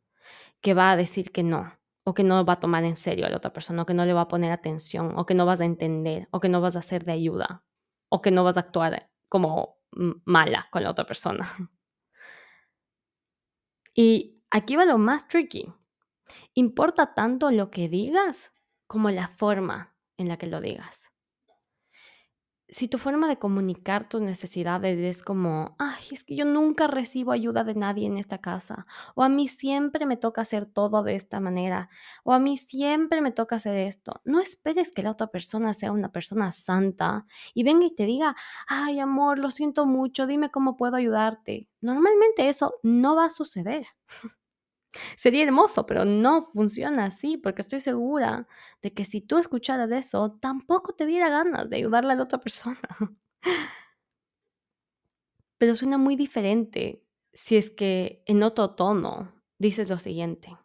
que 0.61 0.75
va 0.75 0.91
a 0.91 0.97
decir 0.97 1.31
que 1.31 1.43
no, 1.43 1.79
o 2.05 2.15
que 2.15 2.25
no 2.25 2.45
va 2.45 2.55
a 2.55 2.61
tomar 2.61 2.85
en 2.85 2.97
serio 2.97 3.27
a 3.27 3.31
la 3.31 3.37
otra 3.37 3.53
persona, 3.53 3.83
o 3.83 3.87
que 3.87 3.95
no 3.95 4.05
le 4.05 4.13
va 4.13 4.23
a 4.23 4.29
poner 4.29 4.51
atención, 4.51 5.13
o 5.17 5.27
que 5.27 5.35
no 5.35 5.47
vas 5.47 5.61
a 5.61 5.65
entender, 5.65 6.29
o 6.31 6.41
que 6.41 6.49
no 6.49 6.61
vas 6.61 6.77
a 6.77 6.83
ser 6.83 7.05
de 7.05 7.13
ayuda, 7.13 7.65
o 8.09 8.23
que 8.23 8.31
no 8.31 8.45
vas 8.45 8.57
a 8.57 8.61
actuar 8.61 9.11
como 9.29 9.79
mala 10.25 10.69
con 10.71 10.83
la 10.83 10.91
otra 10.91 11.07
persona. 11.07 11.47
Y 13.99 14.45
aquí 14.51 14.77
va 14.77 14.85
lo 14.85 14.99
más 14.99 15.27
tricky. 15.27 15.73
Importa 16.53 17.15
tanto 17.15 17.51
lo 17.51 17.71
que 17.71 17.89
digas 17.89 18.53
como 18.87 19.09
la 19.09 19.27
forma 19.27 19.97
en 20.19 20.29
la 20.29 20.37
que 20.37 20.49
lo 20.49 20.61
digas 20.61 21.16
si 22.69 22.89
tu 22.89 22.99
forma 22.99 23.29
de 23.29 23.39
comunicar 23.39 24.09
tus 24.09 24.21
necesidades 24.21 24.99
es 24.99 25.23
como, 25.23 25.77
ay, 25.79 26.03
es 26.11 26.25
que 26.25 26.35
yo 26.37 26.45
nunca 26.45 26.87
recibo 26.87 27.33
ayuda 27.33 27.65
de 27.65 27.75
nadie 27.75 28.07
en 28.07 28.17
esta 28.17 28.39
casa, 28.39 28.87
o 29.15 29.23
a 29.23 29.29
mí 29.29 29.49
siempre 29.49 30.07
me 30.07 30.17
toca 30.17 30.43
hacer 30.43 30.67
todo 30.67 31.03
de 31.03 31.15
esta 31.15 31.41
manera, 31.41 31.89
o 32.25 32.33
a 32.33 32.39
mí 32.39 32.57
siempre 32.57 33.21
me 33.21 33.33
toca 33.33 33.57
hacer 33.57 33.77
esto, 33.77 34.21
no 34.25 34.41
esperes 34.41 34.91
que 34.93 35.03
la 35.03 35.13
otra 35.13 35.29
persona 35.29 35.75
sea 35.75 35.93
una 35.93 36.11
persona 36.11 36.53
santa 36.53 37.27
y 37.55 37.63
venga 37.63 37.87
y 37.87 37.95
te 37.95 38.07
diga, 38.07 38.35
ay, 38.67 39.01
amor, 39.01 39.39
lo 39.39 39.51
siento 39.51 39.87
mucho, 39.87 40.27
dime 40.27 40.51
cómo 40.51 40.77
puedo 40.77 40.97
ayudarte. 40.97 41.69
Normalmente 41.81 42.49
eso 42.49 42.75
no 42.83 43.17
va 43.17 43.27
a 43.27 43.31
suceder. 43.31 43.87
Sería 45.17 45.45
hermoso, 45.45 45.87
pero 45.87 46.05
no 46.05 46.43
funciona 46.43 47.07
así, 47.07 47.37
porque 47.37 47.63
estoy 47.63 47.81
segura 47.81 48.47
de 48.83 48.93
que 48.93 49.05
si 49.05 49.21
tú 49.21 49.39
escucharas 49.39 49.91
eso, 49.93 50.39
tampoco 50.41 50.95
te 50.95 51.07
diera 51.07 51.29
ganas 51.29 51.69
de 51.69 51.77
ayudarle 51.77 52.13
a 52.13 52.17
la 52.17 52.23
otra 52.25 52.41
persona. 52.41 52.81
Pero 55.59 55.75
suena 55.75 55.97
muy 55.99 56.17
diferente 56.17 57.03
si 57.33 57.57
es 57.57 57.71
que 57.71 58.23
en 58.27 58.43
otro 58.43 58.75
tono 58.75 59.33
dices 59.59 59.89
lo 59.89 59.99
siguiente. 59.99 60.57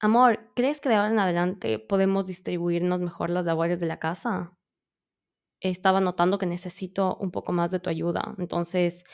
Amor, 0.00 0.50
¿crees 0.56 0.80
que 0.80 0.88
de 0.88 0.96
ahora 0.96 1.12
en 1.12 1.18
adelante 1.18 1.78
podemos 1.78 2.26
distribuirnos 2.26 3.00
mejor 3.00 3.30
las 3.30 3.44
labores 3.44 3.80
de 3.80 3.86
la 3.86 3.98
casa? 3.98 4.56
Estaba 5.60 6.00
notando 6.00 6.38
que 6.38 6.46
necesito 6.46 7.16
un 7.16 7.30
poco 7.30 7.52
más 7.52 7.70
de 7.70 7.78
tu 7.78 7.88
ayuda, 7.88 8.34
entonces 8.38 9.04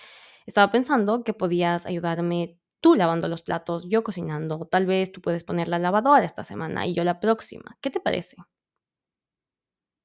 estaba 0.47 0.73
pensando 0.73 1.25
que 1.25 1.35
podías 1.35 1.85
ayudarme 1.85 2.59
tú 2.81 2.95
lavando 2.95 3.29
los 3.29 3.43
platos, 3.43 3.87
yo 3.89 4.05
cocinando, 4.05 4.67
tal 4.71 4.87
vez 4.87 5.13
tú 5.13 5.21
puedes 5.21 5.45
poner 5.45 5.69
la 5.69 5.79
lavadora 5.79 6.25
esta 6.25 6.45
semana 6.45 6.87
y 6.87 6.95
yo 6.95 7.05
la 7.05 7.21
próxima. 7.21 7.77
¿Qué 7.81 7.91
te 7.91 8.01
parece? 8.01 8.37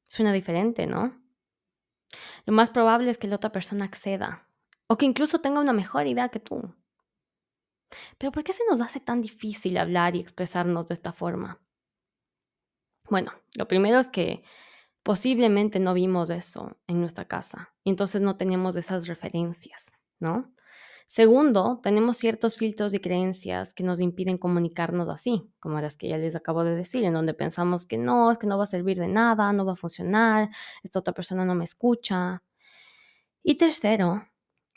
Suena 0.09 0.31
diferente, 0.33 0.85
¿no? 0.85 1.19
Lo 2.45 2.53
más 2.53 2.69
probable 2.69 3.09
es 3.09 3.17
que 3.17 3.27
la 3.27 3.37
otra 3.37 3.51
persona 3.51 3.85
acceda 3.85 4.47
o 4.87 4.97
que 4.97 5.05
incluso 5.05 5.39
tenga 5.39 5.59
una 5.59 5.73
mejor 5.73 6.07
idea 6.07 6.29
que 6.29 6.39
tú. 6.39 6.75
Pero 8.17 8.31
¿por 8.31 8.43
qué 8.43 8.53
se 8.53 8.63
nos 8.69 8.81
hace 8.81 8.99
tan 8.99 9.21
difícil 9.21 9.77
hablar 9.77 10.15
y 10.15 10.19
expresarnos 10.19 10.87
de 10.87 10.93
esta 10.93 11.13
forma? 11.13 11.61
Bueno, 13.09 13.31
lo 13.57 13.67
primero 13.67 13.99
es 13.99 14.07
que 14.07 14.43
posiblemente 15.03 15.79
no 15.79 15.93
vimos 15.93 16.29
eso 16.29 16.77
en 16.87 16.99
nuestra 17.01 17.27
casa 17.27 17.73
y 17.83 17.89
entonces 17.89 18.21
no 18.21 18.37
teníamos 18.37 18.75
esas 18.75 19.07
referencias, 19.07 19.97
¿no? 20.19 20.53
Segundo, 21.13 21.79
tenemos 21.83 22.17
ciertos 22.17 22.57
filtros 22.57 22.95
y 22.95 22.99
creencias 22.99 23.75
que 23.75 23.83
nos 23.83 23.99
impiden 23.99 24.39
comunicarnos 24.39 25.07
así, 25.09 25.47
como 25.59 25.79
las 25.79 25.95
que 25.95 26.07
ya 26.07 26.17
les 26.17 26.35
acabo 26.35 26.63
de 26.63 26.75
decir, 26.75 27.03
en 27.03 27.13
donde 27.13 27.35
pensamos 27.35 27.85
que 27.85 27.99
no, 27.99 28.31
es 28.31 28.39
que 28.39 28.47
no 28.47 28.57
va 28.57 28.63
a 28.63 28.65
servir 28.65 28.97
de 28.97 29.07
nada, 29.07 29.53
no 29.53 29.63
va 29.63 29.73
a 29.73 29.75
funcionar, 29.75 30.49
esta 30.81 30.97
otra 30.97 31.13
persona 31.13 31.45
no 31.45 31.53
me 31.53 31.65
escucha. 31.65 32.41
Y 33.43 33.59
tercero, 33.59 34.27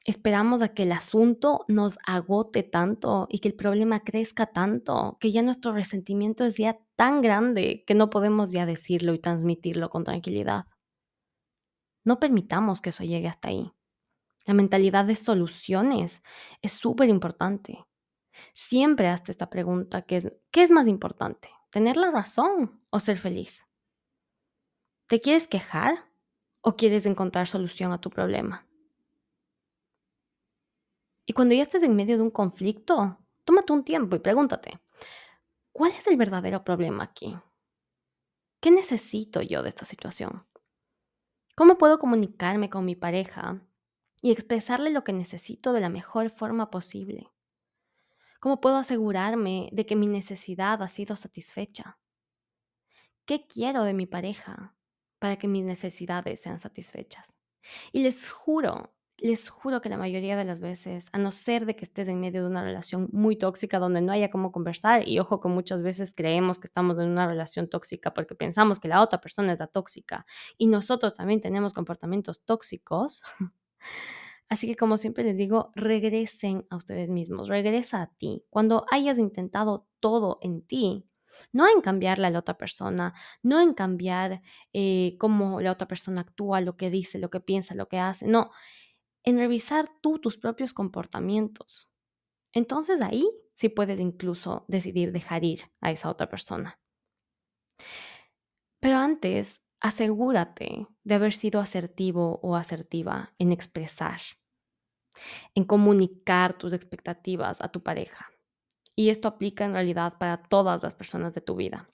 esperamos 0.04 0.60
a 0.60 0.74
que 0.74 0.82
el 0.82 0.92
asunto 0.92 1.64
nos 1.68 1.98
agote 2.06 2.62
tanto 2.62 3.28
y 3.30 3.38
que 3.38 3.48
el 3.48 3.54
problema 3.54 4.00
crezca 4.00 4.44
tanto, 4.44 5.16
que 5.18 5.32
ya 5.32 5.40
nuestro 5.40 5.72
resentimiento 5.72 6.44
es 6.44 6.58
ya 6.58 6.78
tan 6.96 7.22
grande 7.22 7.82
que 7.86 7.94
no 7.94 8.10
podemos 8.10 8.52
ya 8.52 8.66
decirlo 8.66 9.14
y 9.14 9.20
transmitirlo 9.20 9.88
con 9.88 10.04
tranquilidad. 10.04 10.66
No 12.04 12.20
permitamos 12.20 12.82
que 12.82 12.90
eso 12.90 13.04
llegue 13.04 13.26
hasta 13.26 13.48
ahí. 13.48 13.72
La 14.46 14.54
mentalidad 14.54 15.04
de 15.04 15.16
soluciones 15.16 16.22
es 16.62 16.72
súper 16.72 17.08
importante. 17.08 17.84
Siempre 18.54 19.08
hazte 19.08 19.32
esta 19.32 19.50
pregunta, 19.50 20.02
¿qué 20.02 20.30
es 20.52 20.70
más 20.70 20.86
importante? 20.86 21.50
¿Tener 21.70 21.96
la 21.96 22.10
razón 22.10 22.80
o 22.90 23.00
ser 23.00 23.18
feliz? 23.18 23.66
¿Te 25.08 25.20
quieres 25.20 25.48
quejar 25.48 25.96
o 26.60 26.76
quieres 26.76 27.06
encontrar 27.06 27.48
solución 27.48 27.92
a 27.92 28.00
tu 28.00 28.08
problema? 28.08 28.66
Y 31.26 31.32
cuando 31.32 31.54
ya 31.54 31.62
estés 31.62 31.82
en 31.82 31.96
medio 31.96 32.16
de 32.16 32.22
un 32.22 32.30
conflicto, 32.30 33.18
tómate 33.44 33.72
un 33.72 33.84
tiempo 33.84 34.14
y 34.14 34.20
pregúntate, 34.20 34.78
¿cuál 35.72 35.90
es 35.90 36.06
el 36.06 36.16
verdadero 36.16 36.62
problema 36.62 37.02
aquí? 37.02 37.36
¿Qué 38.60 38.70
necesito 38.70 39.42
yo 39.42 39.62
de 39.62 39.70
esta 39.70 39.84
situación? 39.84 40.46
¿Cómo 41.56 41.78
puedo 41.78 41.98
comunicarme 41.98 42.70
con 42.70 42.84
mi 42.84 42.94
pareja 42.94 43.60
y 44.22 44.30
expresarle 44.30 44.90
lo 44.90 45.04
que 45.04 45.12
necesito 45.12 45.72
de 45.72 45.80
la 45.80 45.88
mejor 45.88 46.30
forma 46.30 46.70
posible? 46.70 47.30
¿Cómo 48.40 48.60
puedo 48.60 48.76
asegurarme 48.76 49.70
de 49.72 49.86
que 49.86 49.96
mi 49.96 50.06
necesidad 50.06 50.82
ha 50.82 50.88
sido 50.88 51.16
satisfecha? 51.16 51.98
¿Qué 53.24 53.46
quiero 53.46 53.82
de 53.84 53.94
mi 53.94 54.06
pareja 54.06 54.76
para 55.18 55.36
que 55.36 55.48
mis 55.48 55.64
necesidades 55.64 56.40
sean 56.40 56.58
satisfechas? 56.58 57.36
Y 57.92 58.02
les 58.02 58.30
juro, 58.30 58.94
les 59.18 59.48
juro 59.48 59.80
que 59.80 59.88
la 59.88 59.98
mayoría 59.98 60.36
de 60.36 60.44
las 60.44 60.60
veces, 60.60 61.08
a 61.12 61.18
no 61.18 61.32
ser 61.32 61.66
de 61.66 61.74
que 61.74 61.84
estés 61.84 62.06
en 62.08 62.20
medio 62.20 62.42
de 62.42 62.48
una 62.48 62.62
relación 62.62 63.08
muy 63.12 63.36
tóxica 63.36 63.78
donde 63.78 64.00
no 64.00 64.12
haya 64.12 64.30
cómo 64.30 64.52
conversar, 64.52 65.08
y 65.08 65.18
ojo 65.18 65.40
que 65.40 65.48
muchas 65.48 65.82
veces 65.82 66.12
creemos 66.14 66.58
que 66.58 66.66
estamos 66.66 66.98
en 66.98 67.08
una 67.08 67.26
relación 67.26 67.68
tóxica 67.68 68.14
porque 68.14 68.34
pensamos 68.34 68.78
que 68.78 68.88
la 68.88 69.02
otra 69.02 69.20
persona 69.20 69.52
es 69.54 69.58
la 69.58 69.66
tóxica 69.66 70.26
y 70.58 70.66
nosotros 70.68 71.14
también 71.14 71.40
tenemos 71.40 71.72
comportamientos 71.72 72.44
tóxicos, 72.44 73.22
Así 74.48 74.66
que 74.66 74.76
como 74.76 74.96
siempre 74.96 75.24
les 75.24 75.36
digo, 75.36 75.72
regresen 75.74 76.66
a 76.70 76.76
ustedes 76.76 77.08
mismos, 77.08 77.48
regresa 77.48 78.02
a 78.02 78.06
ti. 78.14 78.44
Cuando 78.48 78.86
hayas 78.90 79.18
intentado 79.18 79.88
todo 80.00 80.38
en 80.40 80.62
ti, 80.62 81.08
no 81.52 81.68
en 81.68 81.80
cambiarle 81.80 82.28
a 82.28 82.30
la 82.30 82.38
otra 82.38 82.56
persona, 82.56 83.14
no 83.42 83.60
en 83.60 83.74
cambiar 83.74 84.42
eh, 84.72 85.16
cómo 85.18 85.60
la 85.60 85.72
otra 85.72 85.88
persona 85.88 86.22
actúa, 86.22 86.60
lo 86.60 86.76
que 86.76 86.90
dice, 86.90 87.18
lo 87.18 87.30
que 87.30 87.40
piensa, 87.40 87.74
lo 87.74 87.88
que 87.88 87.98
hace, 87.98 88.26
no, 88.26 88.50
en 89.24 89.38
revisar 89.38 89.90
tú 90.00 90.18
tus 90.20 90.38
propios 90.38 90.72
comportamientos. 90.72 91.88
Entonces 92.52 93.02
ahí 93.02 93.28
sí 93.54 93.68
puedes 93.68 94.00
incluso 94.00 94.64
decidir 94.68 95.12
dejar 95.12 95.44
ir 95.44 95.62
a 95.80 95.90
esa 95.90 96.08
otra 96.08 96.28
persona. 96.28 96.78
Pero 98.80 98.96
antes, 98.96 99.60
asegúrate 99.80 100.86
de 101.04 101.14
haber 101.14 101.32
sido 101.32 101.60
asertivo 101.60 102.40
o 102.42 102.56
asertiva 102.56 103.34
en 103.38 103.52
expresar, 103.52 104.20
en 105.54 105.64
comunicar 105.64 106.58
tus 106.58 106.72
expectativas 106.72 107.60
a 107.60 107.68
tu 107.68 107.82
pareja. 107.82 108.30
Y 108.94 109.10
esto 109.10 109.28
aplica 109.28 109.64
en 109.64 109.74
realidad 109.74 110.14
para 110.18 110.42
todas 110.42 110.82
las 110.82 110.94
personas 110.94 111.34
de 111.34 111.42
tu 111.42 111.56
vida. 111.56 111.90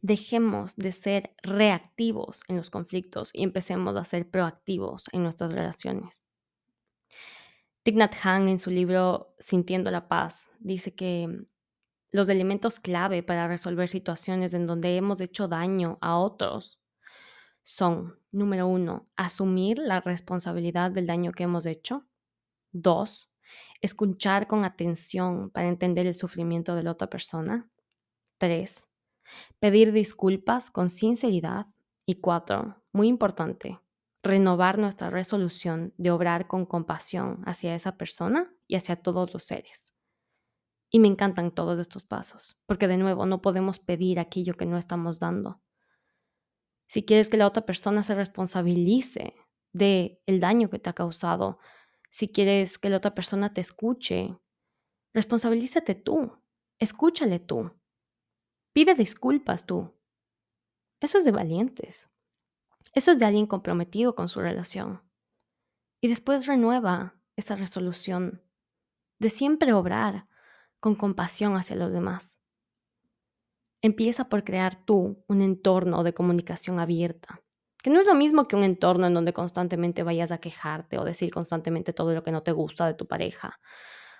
Dejemos 0.00 0.76
de 0.76 0.92
ser 0.92 1.34
reactivos 1.42 2.42
en 2.48 2.56
los 2.56 2.70
conflictos 2.70 3.30
y 3.32 3.42
empecemos 3.42 3.96
a 3.96 4.04
ser 4.04 4.30
proactivos 4.30 5.04
en 5.12 5.22
nuestras 5.22 5.52
relaciones. 5.52 6.24
Thich 7.82 7.94
Nhat 7.94 8.14
Hanh 8.22 8.48
en 8.48 8.58
su 8.58 8.70
libro 8.70 9.34
Sintiendo 9.38 9.90
la 9.90 10.08
paz 10.08 10.50
dice 10.58 10.94
que 10.94 11.46
los 12.12 12.28
elementos 12.28 12.80
clave 12.80 13.22
para 13.22 13.48
resolver 13.48 13.88
situaciones 13.88 14.54
en 14.54 14.66
donde 14.66 14.96
hemos 14.96 15.20
hecho 15.20 15.48
daño 15.48 15.98
a 16.00 16.18
otros 16.18 16.80
son, 17.66 18.16
número 18.30 18.68
uno, 18.68 19.08
asumir 19.16 19.78
la 19.78 20.00
responsabilidad 20.00 20.92
del 20.92 21.08
daño 21.08 21.32
que 21.32 21.42
hemos 21.42 21.66
hecho. 21.66 22.06
Dos, 22.70 23.28
escuchar 23.80 24.46
con 24.46 24.64
atención 24.64 25.50
para 25.50 25.66
entender 25.66 26.06
el 26.06 26.14
sufrimiento 26.14 26.76
de 26.76 26.84
la 26.84 26.92
otra 26.92 27.10
persona. 27.10 27.68
Tres, 28.38 28.86
pedir 29.58 29.90
disculpas 29.90 30.70
con 30.70 30.88
sinceridad. 30.88 31.66
Y 32.08 32.20
cuatro, 32.20 32.84
muy 32.92 33.08
importante, 33.08 33.80
renovar 34.22 34.78
nuestra 34.78 35.10
resolución 35.10 35.92
de 35.96 36.12
obrar 36.12 36.46
con 36.46 36.66
compasión 36.66 37.42
hacia 37.46 37.74
esa 37.74 37.96
persona 37.96 38.54
y 38.68 38.76
hacia 38.76 38.94
todos 38.94 39.34
los 39.34 39.42
seres. 39.42 39.95
Y 40.90 41.00
me 41.00 41.08
encantan 41.08 41.50
todos 41.50 41.78
estos 41.78 42.04
pasos, 42.04 42.56
porque 42.66 42.88
de 42.88 42.96
nuevo 42.96 43.26
no 43.26 43.42
podemos 43.42 43.78
pedir 43.80 44.18
aquello 44.18 44.56
que 44.56 44.66
no 44.66 44.78
estamos 44.78 45.18
dando. 45.18 45.60
Si 46.88 47.04
quieres 47.04 47.28
que 47.28 47.36
la 47.36 47.46
otra 47.46 47.66
persona 47.66 48.02
se 48.02 48.14
responsabilice 48.14 49.34
de 49.72 50.22
el 50.26 50.40
daño 50.40 50.70
que 50.70 50.78
te 50.78 50.90
ha 50.90 50.94
causado, 50.94 51.58
si 52.10 52.28
quieres 52.28 52.78
que 52.78 52.88
la 52.88 52.98
otra 52.98 53.14
persona 53.14 53.52
te 53.52 53.60
escuche, 53.60 54.38
responsabilízate 55.12 55.94
tú, 55.94 56.32
escúchale 56.78 57.40
tú, 57.40 57.72
pide 58.72 58.94
disculpas 58.94 59.66
tú. 59.66 59.92
Eso 61.00 61.18
es 61.18 61.24
de 61.24 61.32
valientes. 61.32 62.08
Eso 62.94 63.10
es 63.10 63.18
de 63.18 63.26
alguien 63.26 63.46
comprometido 63.46 64.14
con 64.14 64.28
su 64.28 64.40
relación. 64.40 65.02
Y 66.00 66.08
después 66.08 66.46
renueva 66.46 67.20
esa 67.36 67.56
resolución 67.56 68.42
de 69.18 69.28
siempre 69.28 69.72
obrar 69.72 70.28
con 70.86 70.94
compasión 70.94 71.56
hacia 71.56 71.74
los 71.74 71.90
demás. 71.90 72.38
Empieza 73.82 74.28
por 74.28 74.44
crear 74.44 74.76
tú 74.84 75.24
un 75.26 75.42
entorno 75.42 76.04
de 76.04 76.14
comunicación 76.14 76.78
abierta, 76.78 77.42
que 77.82 77.90
no 77.90 77.98
es 77.98 78.06
lo 78.06 78.14
mismo 78.14 78.46
que 78.46 78.54
un 78.54 78.62
entorno 78.62 79.08
en 79.08 79.14
donde 79.14 79.32
constantemente 79.32 80.04
vayas 80.04 80.30
a 80.30 80.38
quejarte 80.38 80.96
o 80.96 81.04
decir 81.04 81.32
constantemente 81.32 81.92
todo 81.92 82.14
lo 82.14 82.22
que 82.22 82.30
no 82.30 82.44
te 82.44 82.52
gusta 82.52 82.86
de 82.86 82.94
tu 82.94 83.08
pareja. 83.08 83.58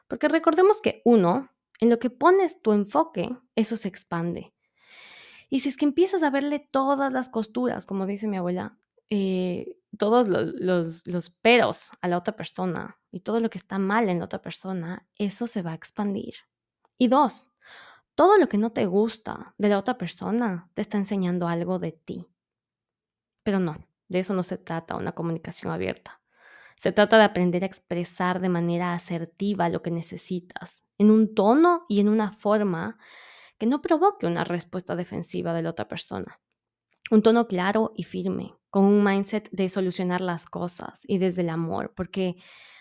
Porque 0.09 0.27
recordemos 0.27 0.81
que 0.81 1.03
uno, 1.05 1.53
en 1.79 1.89
lo 1.89 2.01
que 2.01 2.11
pones 2.11 2.61
tu 2.61 2.73
enfoque, 2.73 3.31
eso 3.55 3.77
se 3.77 3.87
expande. 3.87 4.53
Y 5.49 5.61
si 5.61 5.69
es 5.69 5.77
que 5.77 5.85
empiezas 5.85 6.25
a 6.25 6.31
verle 6.31 6.59
todas 6.59 7.13
las 7.13 7.29
costuras, 7.29 7.87
como 7.87 8.07
dice 8.07 8.27
mi 8.27 8.39
abuela, 8.39 8.77
eh, 9.09 9.79
todos 9.97 10.27
los, 10.27 11.07
los, 11.07 11.31
peros 11.31 11.93
a 12.01 12.09
la 12.09 12.19
otra 12.19 12.35
persona 12.35 12.99
y 13.13 13.21
todo 13.21 13.39
lo 13.39 13.51
que 13.51 13.59
está 13.59 13.79
mal 13.79 14.09
en 14.09 14.19
la 14.19 14.25
otra 14.25 14.43
persona, 14.43 15.07
eso 15.17 15.47
se 15.47 15.63
va 15.63 15.71
a 15.71 15.77
expandir. 15.77 16.35
Y 16.99 17.09
dos, 17.09 17.51
todo 18.15 18.39
lo 18.39 18.49
que 18.49 18.59
no 18.59 18.71
te 18.71 18.87
gusta 18.87 19.55
de 19.59 19.69
la 19.69 19.79
otra 19.79 19.99
persona 19.99 20.71
te 20.75 20.83
está 20.83 20.97
enseñando 20.97 21.49
algo 21.49 21.79
de 21.79 21.93
ti. 21.93 22.29
Pero 23.43 23.61
no, 23.61 23.77
de 24.09 24.21
eso 24.21 24.35
no 24.35 24.43
se 24.43 24.57
trata 24.57 24.97
una 24.97 25.13
comunicación 25.13 25.73
abierta. 25.73 26.23
Se 26.79 26.93
trata 26.93 27.19
de 27.19 27.25
aprender 27.25 27.63
a 27.63 27.67
expresar 27.67 28.41
de 28.41 28.49
manera 28.49 28.95
asertiva 28.95 29.69
lo 29.69 29.83
que 29.83 29.91
necesitas, 29.91 30.85
en 30.99 31.11
un 31.11 31.35
tono 31.35 31.85
y 31.89 32.01
en 32.01 32.09
una 32.09 32.33
forma 32.33 32.99
que 33.59 33.67
no 33.67 33.81
provoque 33.81 34.27
una 34.27 34.45
respuesta 34.45 34.97
defensiva 34.97 35.55
de 35.55 35.63
la 35.63 35.71
otra 35.71 35.89
persona. 35.89 36.41
Un 37.11 37.23
tono 37.23 37.47
claro 37.47 37.93
y 37.95 38.05
firme, 38.05 38.55
con 38.71 38.85
un 38.85 39.05
mindset 39.05 39.49
de 39.51 39.69
solucionar 39.69 40.21
las 40.21 40.47
cosas 40.47 41.03
y 41.07 41.19
desde 41.19 41.43
el 41.43 41.51
amor, 41.51 41.95
porque, 41.95 42.37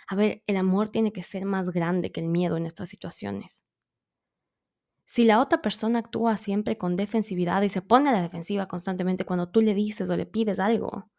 a 0.08 0.16
ver, 0.16 0.44
el 0.48 0.58
amor 0.58 0.90
tiene 0.90 1.14
que 1.14 1.24
ser 1.24 1.46
más 1.46 1.70
grande 1.70 2.12
que 2.12 2.22
el 2.22 2.28
miedo 2.28 2.58
en 2.58 2.66
estas 2.66 2.90
situaciones. 2.90 3.66
Si 5.06 5.24
la 5.24 5.40
otra 5.40 5.62
persona 5.62 6.00
actúa 6.00 6.38
siempre 6.38 6.78
con 6.78 6.96
defensividad 6.96 7.62
y 7.62 7.70
se 7.70 7.82
pone 7.82 8.10
a 8.10 8.14
la 8.14 8.22
defensiva 8.22 8.68
constantemente 8.68 9.26
cuando 9.26 9.50
tú 9.50 9.62
le 9.62 9.74
dices 9.74 10.10
o 10.10 10.18
le 10.18 10.26
pides 10.26 10.60
algo, 10.60 11.10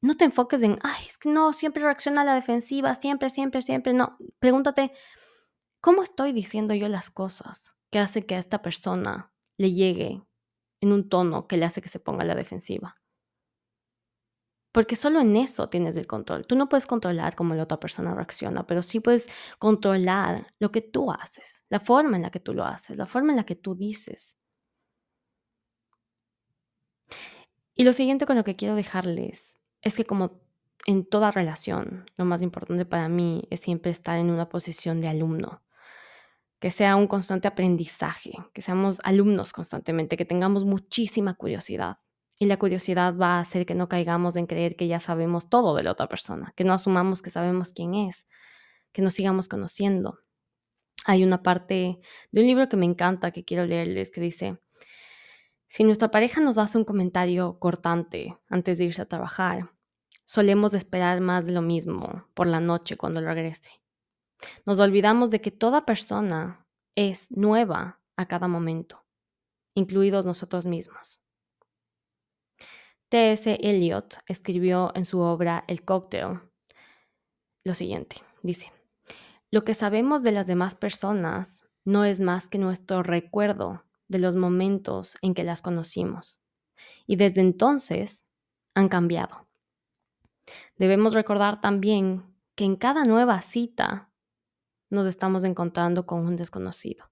no 0.00 0.16
te 0.16 0.24
enfoques 0.24 0.62
en, 0.62 0.78
ay, 0.82 1.04
es 1.06 1.18
que 1.18 1.28
no, 1.28 1.52
siempre 1.52 1.82
reacciona 1.82 2.22
a 2.22 2.24
la 2.24 2.34
defensiva, 2.34 2.94
siempre, 2.94 3.30
siempre, 3.30 3.62
siempre. 3.62 3.92
No, 3.92 4.16
pregúntate, 4.38 4.92
¿cómo 5.80 6.02
estoy 6.02 6.32
diciendo 6.32 6.74
yo 6.74 6.88
las 6.88 7.10
cosas 7.10 7.76
que 7.90 7.98
hace 7.98 8.24
que 8.24 8.36
a 8.36 8.38
esta 8.38 8.62
persona 8.62 9.32
le 9.58 9.72
llegue 9.72 10.22
en 10.80 10.92
un 10.92 11.08
tono 11.08 11.46
que 11.46 11.56
le 11.56 11.64
hace 11.64 11.82
que 11.82 11.88
se 11.88 12.00
ponga 12.00 12.22
a 12.22 12.26
la 12.26 12.34
defensiva? 12.34 12.96
Porque 14.72 14.96
solo 14.96 15.20
en 15.20 15.36
eso 15.36 15.68
tienes 15.68 15.96
el 15.96 16.06
control. 16.06 16.46
Tú 16.46 16.54
no 16.56 16.68
puedes 16.68 16.86
controlar 16.86 17.34
cómo 17.34 17.54
la 17.54 17.62
otra 17.62 17.80
persona 17.80 18.14
reacciona, 18.14 18.66
pero 18.66 18.82
sí 18.82 19.00
puedes 19.00 19.26
controlar 19.58 20.46
lo 20.58 20.70
que 20.70 20.82
tú 20.82 21.10
haces, 21.10 21.64
la 21.70 21.80
forma 21.80 22.16
en 22.16 22.22
la 22.22 22.30
que 22.30 22.40
tú 22.40 22.54
lo 22.54 22.64
haces, 22.64 22.96
la 22.96 23.06
forma 23.06 23.32
en 23.32 23.36
la 23.36 23.44
que 23.46 23.56
tú 23.56 23.74
dices. 23.74 24.36
Y 27.74 27.84
lo 27.84 27.92
siguiente 27.92 28.26
con 28.26 28.36
lo 28.36 28.44
que 28.44 28.56
quiero 28.56 28.74
dejarles 28.74 29.56
es 29.82 29.94
que 29.94 30.04
como 30.04 30.40
en 30.86 31.04
toda 31.04 31.30
relación, 31.30 32.10
lo 32.16 32.24
más 32.24 32.42
importante 32.42 32.84
para 32.84 33.08
mí 33.08 33.46
es 33.50 33.60
siempre 33.60 33.90
estar 33.90 34.18
en 34.18 34.30
una 34.30 34.48
posición 34.48 35.00
de 35.00 35.08
alumno, 35.08 35.62
que 36.60 36.70
sea 36.70 36.96
un 36.96 37.06
constante 37.06 37.46
aprendizaje, 37.46 38.32
que 38.52 38.62
seamos 38.62 39.00
alumnos 39.04 39.52
constantemente, 39.52 40.16
que 40.16 40.24
tengamos 40.24 40.64
muchísima 40.64 41.34
curiosidad. 41.34 41.98
Y 42.38 42.46
la 42.46 42.58
curiosidad 42.58 43.16
va 43.16 43.36
a 43.36 43.40
hacer 43.40 43.66
que 43.66 43.74
no 43.74 43.88
caigamos 43.88 44.36
en 44.36 44.46
creer 44.46 44.76
que 44.76 44.86
ya 44.86 45.00
sabemos 45.00 45.48
todo 45.48 45.74
de 45.74 45.82
la 45.82 45.92
otra 45.92 46.08
persona, 46.08 46.52
que 46.56 46.64
no 46.64 46.72
asumamos 46.72 47.20
que 47.20 47.30
sabemos 47.30 47.72
quién 47.72 47.94
es, 47.94 48.26
que 48.92 49.02
nos 49.02 49.14
sigamos 49.14 49.48
conociendo. 49.48 50.20
Hay 51.04 51.24
una 51.24 51.42
parte 51.42 51.98
de 52.30 52.40
un 52.40 52.46
libro 52.46 52.68
que 52.68 52.76
me 52.76 52.86
encanta, 52.86 53.32
que 53.32 53.44
quiero 53.44 53.64
leerles, 53.64 54.10
que 54.10 54.20
dice, 54.20 54.58
si 55.68 55.84
nuestra 55.84 56.10
pareja 56.10 56.40
nos 56.40 56.58
hace 56.58 56.78
un 56.78 56.84
comentario 56.84 57.58
cortante 57.58 58.38
antes 58.48 58.78
de 58.78 58.84
irse 58.84 59.02
a 59.02 59.08
trabajar, 59.08 59.70
solemos 60.24 60.74
esperar 60.74 61.20
más 61.20 61.46
de 61.46 61.52
lo 61.52 61.62
mismo 61.62 62.26
por 62.34 62.46
la 62.46 62.60
noche 62.60 62.96
cuando 62.96 63.20
regrese. 63.20 63.72
Nos 64.64 64.78
olvidamos 64.78 65.30
de 65.30 65.40
que 65.40 65.50
toda 65.50 65.84
persona 65.84 66.66
es 66.94 67.30
nueva 67.30 68.00
a 68.16 68.26
cada 68.26 68.48
momento, 68.48 69.04
incluidos 69.74 70.24
nosotros 70.24 70.66
mismos. 70.66 71.20
T.S. 73.08 73.58
Eliot 73.62 74.18
escribió 74.26 74.92
en 74.94 75.04
su 75.04 75.20
obra 75.20 75.64
El 75.66 75.82
cóctel 75.84 76.40
lo 77.64 77.74
siguiente, 77.74 78.16
dice, 78.42 78.72
lo 79.50 79.64
que 79.64 79.74
sabemos 79.74 80.22
de 80.22 80.32
las 80.32 80.46
demás 80.46 80.74
personas 80.74 81.64
no 81.84 82.04
es 82.04 82.20
más 82.20 82.48
que 82.48 82.58
nuestro 82.58 83.02
recuerdo 83.02 83.84
de 84.08 84.18
los 84.18 84.34
momentos 84.34 85.16
en 85.22 85.34
que 85.34 85.44
las 85.44 85.62
conocimos, 85.62 86.42
y 87.06 87.16
desde 87.16 87.40
entonces 87.40 88.24
han 88.74 88.88
cambiado. 88.88 89.46
Debemos 90.76 91.14
recordar 91.14 91.60
también 91.60 92.24
que 92.54 92.64
en 92.64 92.76
cada 92.76 93.04
nueva 93.04 93.40
cita 93.40 94.10
nos 94.90 95.06
estamos 95.06 95.44
encontrando 95.44 96.06
con 96.06 96.26
un 96.26 96.36
desconocido. 96.36 97.10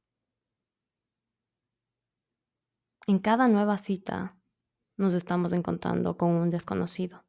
En 3.07 3.19
cada 3.19 3.49
nueva 3.49 3.79
cita 3.79 4.36
nos 4.97 5.15
estamos 5.15 5.53
encontrando 5.53 6.17
con 6.17 6.31
un 6.31 6.51
desconocido. 6.51 7.25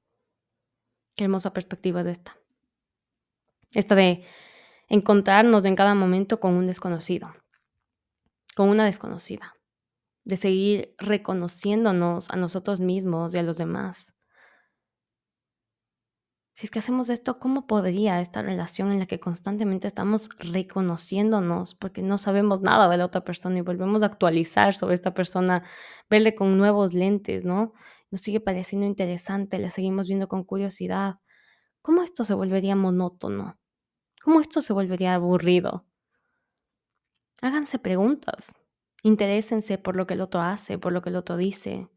Qué 1.16 1.26
hermosa 1.26 1.54
perspectiva 1.54 2.04
de 2.04 2.12
esta. 2.12 2.38
Esta 3.74 3.96
de 3.96 4.24
encontrarnos 4.88 5.66
en 5.66 5.76
cada 5.76 5.96
momento 5.96 6.40
con 6.40 6.54
un 6.54 6.66
desconocido, 6.66 7.34
con 8.56 8.70
una 8.70 8.86
desconocida, 8.86 9.56
de 10.24 10.36
seguir 10.36 10.96
reconociéndonos 10.98 12.30
a 12.30 12.36
nosotros 12.36 12.82
mismos 12.82 13.34
y 13.34 13.38
a 13.38 13.44
los 13.44 13.58
demás. 13.58 14.17
Si 16.58 16.66
es 16.66 16.72
que 16.72 16.80
hacemos 16.80 17.12
esto, 17.12 17.38
¿cómo 17.38 17.68
podría 17.68 18.20
esta 18.20 18.42
relación 18.42 18.92
en 18.92 18.98
la 18.98 19.06
que 19.06 19.20
constantemente 19.20 19.88
estamos 19.88 20.30
reconociéndonos 20.40 21.76
porque 21.76 22.02
no 22.02 22.18
sabemos 22.18 22.62
nada 22.62 22.90
de 22.90 22.98
la 22.98 23.06
otra 23.06 23.24
persona 23.24 23.60
y 23.60 23.62
volvemos 23.62 24.02
a 24.02 24.08
actualizar 24.08 24.74
sobre 24.74 24.96
esta 24.96 25.14
persona, 25.14 25.64
verle 26.10 26.34
con 26.34 26.58
nuevos 26.58 26.96
lentes, 26.96 27.46
¿no? 27.46 27.74
Nos 28.10 28.22
sigue 28.22 28.40
pareciendo 28.40 28.88
interesante, 28.88 29.60
le 29.60 29.70
seguimos 29.70 30.08
viendo 30.08 30.28
con 30.28 30.44
curiosidad. 30.44 31.20
¿Cómo 31.84 32.02
esto 32.02 32.24
se 32.24 32.34
volvería 32.34 32.76
monótono? 32.76 33.60
¿Cómo 34.24 34.42
esto 34.42 34.62
se 34.62 34.74
volvería 34.74 35.14
aburrido? 35.14 35.86
Háganse 37.40 37.78
preguntas. 37.78 38.56
Interésense 39.04 39.78
por 39.78 39.96
lo 39.96 40.08
que 40.08 40.16
el 40.16 40.22
otro 40.22 40.42
hace, 40.42 40.80
por 40.80 40.92
lo 40.92 41.04
que 41.04 41.10
el 41.10 41.18
otro 41.18 41.38
dice, 41.38 41.88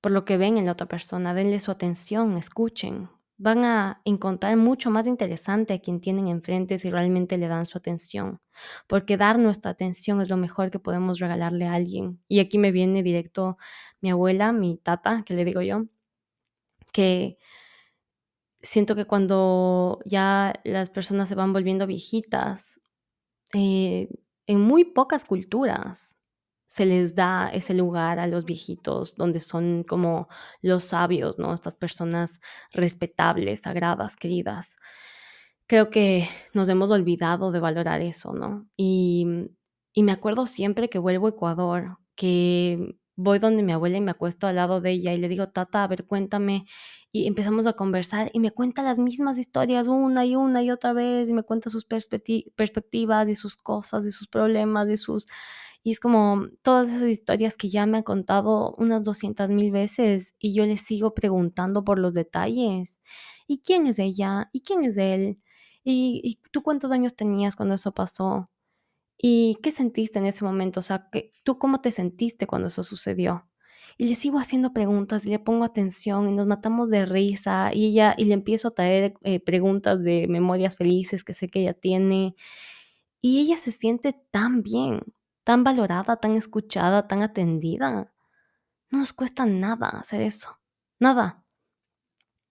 por 0.00 0.12
lo 0.12 0.24
que 0.24 0.36
ven 0.36 0.56
en 0.56 0.66
la 0.66 0.72
otra 0.72 0.86
persona. 0.86 1.34
Denle 1.34 1.58
su 1.58 1.72
atención, 1.72 2.36
escuchen, 2.36 3.10
van 3.38 3.64
a 3.64 4.00
encontrar 4.04 4.56
mucho 4.56 4.90
más 4.90 5.06
interesante 5.06 5.74
a 5.74 5.78
quien 5.80 6.00
tienen 6.00 6.28
enfrente 6.28 6.78
si 6.78 6.90
realmente 6.90 7.36
le 7.36 7.48
dan 7.48 7.66
su 7.66 7.78
atención, 7.78 8.40
porque 8.86 9.16
dar 9.16 9.38
nuestra 9.38 9.72
atención 9.72 10.20
es 10.20 10.30
lo 10.30 10.36
mejor 10.36 10.70
que 10.70 10.78
podemos 10.78 11.18
regalarle 11.18 11.66
a 11.66 11.74
alguien. 11.74 12.20
Y 12.28 12.40
aquí 12.40 12.58
me 12.58 12.72
viene 12.72 13.02
directo 13.02 13.58
mi 14.00 14.10
abuela, 14.10 14.52
mi 14.52 14.78
tata, 14.78 15.22
que 15.24 15.34
le 15.34 15.44
digo 15.44 15.60
yo, 15.62 15.86
que 16.92 17.38
siento 18.62 18.96
que 18.96 19.04
cuando 19.04 20.00
ya 20.04 20.54
las 20.64 20.90
personas 20.90 21.28
se 21.28 21.34
van 21.34 21.52
volviendo 21.52 21.86
viejitas, 21.86 22.80
eh, 23.54 24.08
en 24.46 24.60
muy 24.60 24.84
pocas 24.84 25.24
culturas 25.24 26.15
se 26.76 26.84
les 26.84 27.14
da 27.14 27.48
ese 27.54 27.72
lugar 27.72 28.18
a 28.18 28.26
los 28.26 28.44
viejitos, 28.44 29.16
donde 29.16 29.40
son 29.40 29.82
como 29.82 30.28
los 30.60 30.84
sabios, 30.84 31.38
¿no? 31.38 31.54
Estas 31.54 31.74
personas 31.74 32.38
respetables, 32.70 33.60
sagradas, 33.60 34.14
queridas. 34.14 34.76
Creo 35.66 35.88
que 35.88 36.28
nos 36.52 36.68
hemos 36.68 36.90
olvidado 36.90 37.50
de 37.50 37.60
valorar 37.60 38.02
eso, 38.02 38.34
¿no? 38.34 38.68
Y, 38.76 39.26
me 39.96 40.12
acuerdo 40.12 40.44
siempre 40.44 40.90
que 40.90 40.98
vuelvo 40.98 41.28
a 41.28 41.30
Ecuador, 41.30 41.96
que 42.14 42.98
voy 43.16 43.38
donde 43.38 43.62
mi 43.62 43.72
abuela 43.72 43.96
y 43.96 44.02
me 44.02 44.10
acuesto 44.10 44.46
al 44.46 44.56
lado 44.56 44.82
de 44.82 44.90
ella 44.90 45.14
y 45.14 45.16
le 45.16 45.28
digo, 45.28 45.48
tata, 45.48 45.82
a 45.82 45.86
ver, 45.86 46.04
cuéntame. 46.04 46.66
Y 47.10 47.26
empezamos 47.26 47.66
a 47.66 47.72
conversar 47.72 48.30
y 48.34 48.40
me 48.40 48.50
cuenta 48.50 48.82
las 48.82 48.98
mismas 48.98 49.38
historias 49.38 49.88
una 49.88 50.26
y 50.26 50.36
una 50.36 50.62
y 50.62 50.70
otra 50.70 50.92
vez 50.92 51.30
y 51.30 51.32
me 51.32 51.42
cuenta 51.42 51.70
sus 51.70 51.86
perspectivas 51.86 53.30
y 53.30 53.34
sus 53.34 53.56
cosas 53.56 54.04
y 54.04 54.12
sus 54.12 54.28
problemas 54.28 54.90
y 54.90 54.98
sus 54.98 55.26
y 55.86 55.92
es 55.92 56.00
como 56.00 56.48
todas 56.62 56.88
esas 56.88 57.08
historias 57.08 57.56
que 57.56 57.68
ya 57.68 57.86
me 57.86 57.98
han 57.98 58.02
contado 58.02 58.74
unas 58.76 59.04
200 59.04 59.50
mil 59.52 59.70
veces 59.70 60.34
y 60.40 60.52
yo 60.52 60.66
le 60.66 60.78
sigo 60.78 61.14
preguntando 61.14 61.84
por 61.84 62.00
los 62.00 62.12
detalles. 62.12 62.98
¿Y 63.46 63.60
quién 63.60 63.86
es 63.86 64.00
ella? 64.00 64.50
¿Y 64.52 64.62
quién 64.62 64.82
es 64.82 64.96
él? 64.96 65.40
¿Y, 65.84 66.40
tú 66.50 66.64
cuántos 66.64 66.90
años 66.90 67.14
tenías 67.14 67.54
cuando 67.54 67.76
eso 67.76 67.94
pasó? 67.94 68.50
¿Y 69.16 69.58
qué 69.62 69.70
sentiste 69.70 70.18
en 70.18 70.26
ese 70.26 70.44
momento? 70.44 70.80
O 70.80 70.82
sea, 70.82 71.08
¿tú 71.44 71.56
cómo 71.56 71.80
te 71.80 71.92
sentiste 71.92 72.48
cuando 72.48 72.66
eso 72.66 72.82
sucedió? 72.82 73.48
Y 73.96 74.08
le 74.08 74.16
sigo 74.16 74.40
haciendo 74.40 74.72
preguntas 74.72 75.24
y 75.24 75.30
le 75.30 75.38
pongo 75.38 75.62
atención 75.62 76.26
y 76.26 76.32
nos 76.32 76.48
matamos 76.48 76.90
de 76.90 77.06
risa 77.06 77.70
y 77.72 77.86
ella 77.86 78.16
y 78.18 78.24
le 78.24 78.34
empiezo 78.34 78.68
a 78.68 78.74
traer 78.74 79.14
eh, 79.22 79.38
preguntas 79.38 80.02
de 80.02 80.26
memorias 80.26 80.76
felices 80.76 81.22
que 81.22 81.32
sé 81.32 81.46
que 81.46 81.60
ella 81.60 81.74
tiene 81.74 82.34
y 83.20 83.38
ella 83.38 83.56
se 83.56 83.70
siente 83.70 84.16
tan 84.32 84.64
bien 84.64 85.00
tan 85.46 85.62
valorada, 85.64 86.16
tan 86.16 86.36
escuchada, 86.36 87.06
tan 87.08 87.22
atendida. 87.22 88.12
No 88.90 88.98
nos 89.00 89.12
cuesta 89.12 89.46
nada 89.46 89.88
hacer 89.90 90.22
eso. 90.22 90.50
nada. 91.00 91.44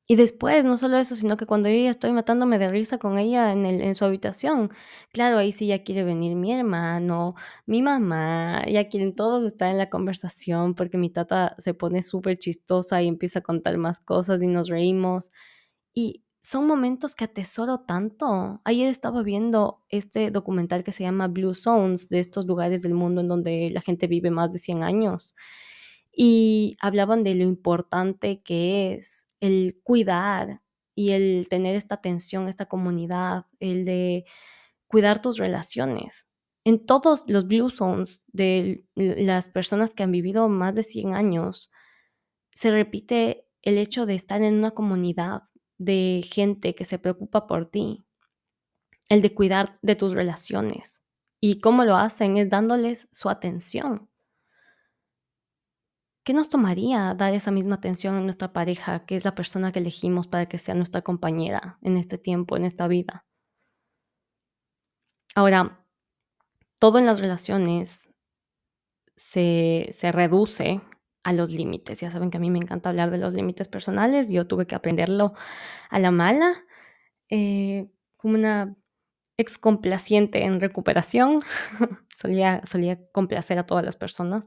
Y 0.07 0.15
después, 0.17 0.65
no 0.65 0.77
solo 0.77 0.97
eso, 0.97 1.15
sino 1.15 1.35
que 1.35 1.47
cuando 1.47 1.67
yo 1.67 1.75
ya 1.83 1.89
estoy 1.89 2.11
matándome 2.11 2.59
de 2.59 2.69
risa 2.69 2.99
con 2.99 3.17
ella 3.17 3.51
en, 3.51 3.65
el, 3.65 3.81
en 3.81 3.95
su 3.95 4.05
habitación, 4.05 4.69
claro, 5.11 5.39
ahí 5.39 5.51
sí 5.51 5.65
ya 5.67 5.83
quiere 5.83 6.03
venir 6.03 6.35
mi 6.35 6.53
hermano, 6.53 7.33
mi 7.65 7.81
mamá, 7.81 8.63
ya 8.67 8.87
quieren 8.87 9.15
todos 9.15 9.43
estar 9.45 9.69
en 9.71 9.79
la 9.79 9.89
conversación 9.89 10.75
porque 10.75 10.97
mi 10.99 11.09
tata 11.09 11.55
se 11.57 11.73
pone 11.73 12.03
súper 12.03 12.37
chistosa 12.37 13.01
y 13.01 13.07
empieza 13.07 13.39
a 13.39 13.41
contar 13.41 13.77
más 13.79 13.99
cosas 13.99 14.43
y 14.43 14.47
nos 14.47 14.69
reímos. 14.69 15.31
Y 15.93 16.24
son 16.45 16.67
momentos 16.67 17.15
que 17.15 17.23
atesoro 17.23 17.79
tanto. 17.79 18.61
Ayer 18.65 18.87
estaba 18.87 19.23
viendo 19.23 19.83
este 19.89 20.29
documental 20.29 20.83
que 20.83 20.91
se 20.91 21.03
llama 21.03 21.27
Blue 21.27 21.55
Zones, 21.55 22.07
de 22.07 22.19
estos 22.19 22.45
lugares 22.45 22.83
del 22.83 22.93
mundo 22.93 23.21
en 23.21 23.27
donde 23.27 23.71
la 23.71 23.81
gente 23.81 24.05
vive 24.05 24.29
más 24.29 24.51
de 24.51 24.59
100 24.59 24.83
años. 24.83 25.35
Y 26.11 26.77
hablaban 26.79 27.23
de 27.23 27.33
lo 27.33 27.45
importante 27.45 28.43
que 28.43 28.93
es 28.93 29.27
el 29.39 29.79
cuidar 29.81 30.59
y 30.93 31.13
el 31.13 31.47
tener 31.49 31.75
esta 31.75 31.95
atención, 31.95 32.47
esta 32.47 32.67
comunidad, 32.67 33.47
el 33.59 33.83
de 33.83 34.25
cuidar 34.85 35.23
tus 35.23 35.39
relaciones. 35.39 36.27
En 36.63 36.85
todos 36.85 37.23
los 37.27 37.47
Blue 37.47 37.71
Zones 37.71 38.21
de 38.27 38.85
las 38.93 39.47
personas 39.47 39.95
que 39.95 40.03
han 40.03 40.11
vivido 40.11 40.47
más 40.47 40.75
de 40.75 40.83
100 40.83 41.15
años, 41.15 41.71
se 42.51 42.69
repite 42.69 43.47
el 43.63 43.79
hecho 43.79 44.05
de 44.05 44.13
estar 44.13 44.43
en 44.43 44.53
una 44.53 44.71
comunidad 44.71 45.41
de 45.77 46.21
gente 46.23 46.75
que 46.75 46.85
se 46.85 46.99
preocupa 46.99 47.47
por 47.47 47.69
ti, 47.69 48.05
el 49.09 49.21
de 49.21 49.33
cuidar 49.33 49.79
de 49.81 49.95
tus 49.95 50.13
relaciones. 50.13 51.01
Y 51.39 51.59
cómo 51.59 51.83
lo 51.83 51.95
hacen 51.95 52.37
es 52.37 52.49
dándoles 52.49 53.07
su 53.11 53.29
atención. 53.29 54.09
¿Qué 56.23 56.33
nos 56.33 56.49
tomaría 56.49 57.13
dar 57.13 57.35
esa 57.35 57.51
misma 57.51 57.75
atención 57.75 58.15
a 58.15 58.21
nuestra 58.21 58.51
pareja, 58.51 59.05
que 59.05 59.15
es 59.15 59.25
la 59.25 59.35
persona 59.35 59.71
que 59.71 59.79
elegimos 59.79 60.27
para 60.27 60.47
que 60.47 60.57
sea 60.57 60.73
nuestra 60.73 61.03
compañera 61.03 61.77
en 61.81 61.97
este 61.97 62.17
tiempo, 62.17 62.57
en 62.57 62.65
esta 62.65 62.87
vida? 62.87 63.25
Ahora, 65.35 65.85
todo 66.79 66.97
en 66.97 67.05
las 67.05 67.19
relaciones 67.19 68.09
se, 69.15 69.89
se 69.91 70.11
reduce 70.11 70.81
a 71.25 71.33
los 71.33 71.49
límites. 71.49 71.99
Ya 71.99 72.11
saben 72.11 72.29
que 72.29 72.37
a 72.37 72.39
mí 72.39 72.51
me 72.51 72.59
encanta 72.59 72.89
hablar 72.89 73.09
de 73.09 73.17
los 73.17 73.33
límites 73.33 73.67
personales. 73.67 74.29
Yo 74.29 74.45
tuve 74.45 74.67
que 74.67 74.75
aprenderlo 74.75 75.33
a 75.89 75.97
la 75.97 76.11
mala, 76.11 76.53
eh, 77.29 77.89
como 78.15 78.35
una 78.35 78.75
ex 79.35 79.57
complaciente 79.57 80.43
en 80.43 80.61
recuperación. 80.61 81.39
solía, 82.15 82.61
solía 82.65 82.99
complacer 83.11 83.57
a 83.57 83.65
todas 83.65 83.83
las 83.83 83.95
personas. 83.95 84.45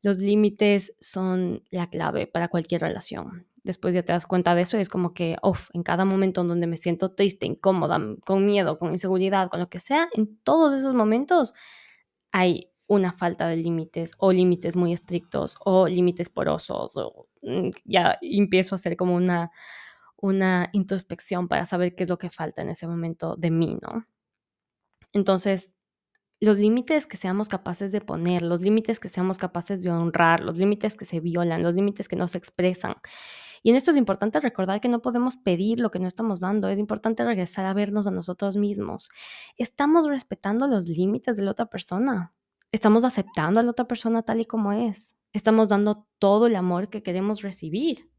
Los 0.00 0.16
límites 0.16 0.94
son 0.98 1.62
la 1.70 1.90
clave 1.90 2.26
para 2.26 2.48
cualquier 2.48 2.80
relación. 2.80 3.46
Después 3.62 3.94
ya 3.94 4.02
te 4.02 4.14
das 4.14 4.26
cuenta 4.26 4.54
de 4.54 4.62
eso 4.62 4.78
es 4.78 4.88
como 4.88 5.12
que, 5.12 5.36
uff, 5.42 5.68
en 5.74 5.82
cada 5.82 6.06
momento 6.06 6.40
en 6.40 6.48
donde 6.48 6.66
me 6.66 6.78
siento 6.78 7.14
triste, 7.14 7.46
incómoda, 7.46 8.00
con 8.24 8.46
miedo, 8.46 8.78
con 8.78 8.92
inseguridad, 8.92 9.50
con 9.50 9.60
lo 9.60 9.68
que 9.68 9.78
sea, 9.78 10.08
en 10.14 10.38
todos 10.38 10.72
esos 10.72 10.94
momentos 10.94 11.52
hay 12.32 12.71
una 12.92 13.12
falta 13.12 13.48
de 13.48 13.56
límites 13.56 14.14
o 14.18 14.32
límites 14.32 14.76
muy 14.76 14.92
estrictos 14.92 15.56
o 15.64 15.88
límites 15.88 16.28
porosos 16.28 16.92
o 16.96 17.26
mm, 17.42 17.70
ya 17.84 18.18
empiezo 18.20 18.74
a 18.74 18.76
hacer 18.76 18.96
como 18.96 19.14
una, 19.14 19.50
una 20.16 20.68
introspección 20.72 21.48
para 21.48 21.64
saber 21.64 21.94
qué 21.94 22.04
es 22.04 22.10
lo 22.10 22.18
que 22.18 22.30
falta 22.30 22.62
en 22.62 22.68
ese 22.68 22.86
momento 22.86 23.34
de 23.36 23.50
mí, 23.50 23.78
¿no? 23.80 24.06
Entonces, 25.14 25.74
los 26.40 26.58
límites 26.58 27.06
que 27.06 27.16
seamos 27.16 27.48
capaces 27.48 27.92
de 27.92 28.00
poner, 28.00 28.42
los 28.42 28.60
límites 28.60 29.00
que 29.00 29.08
seamos 29.08 29.38
capaces 29.38 29.82
de 29.82 29.90
honrar, 29.90 30.40
los 30.40 30.58
límites 30.58 30.96
que 30.96 31.04
se 31.04 31.20
violan, 31.20 31.62
los 31.62 31.74
límites 31.74 32.08
que 32.08 32.16
no 32.16 32.28
se 32.28 32.38
expresan. 32.38 32.96
Y 33.62 33.70
en 33.70 33.76
esto 33.76 33.92
es 33.92 33.96
importante 33.96 34.40
recordar 34.40 34.80
que 34.80 34.88
no 34.88 35.00
podemos 35.00 35.36
pedir 35.36 35.80
lo 35.80 35.90
que 35.90 36.00
no 36.00 36.08
estamos 36.08 36.40
dando, 36.40 36.68
es 36.68 36.78
importante 36.78 37.24
regresar 37.24 37.64
a 37.64 37.74
vernos 37.74 38.06
a 38.06 38.10
nosotros 38.10 38.56
mismos. 38.56 39.10
¿Estamos 39.56 40.06
respetando 40.08 40.66
los 40.66 40.88
límites 40.88 41.36
de 41.36 41.44
la 41.44 41.52
otra 41.52 41.66
persona? 41.66 42.34
¿Estamos 42.72 43.04
aceptando 43.04 43.60
a 43.60 43.62
la 43.62 43.70
otra 43.70 43.86
persona 43.86 44.22
tal 44.22 44.40
y 44.40 44.46
como 44.46 44.72
es? 44.72 45.14
¿Estamos 45.34 45.68
dando 45.68 46.06
todo 46.18 46.46
el 46.46 46.56
amor 46.56 46.88
que 46.88 47.02
queremos 47.02 47.42
recibir? 47.42 48.10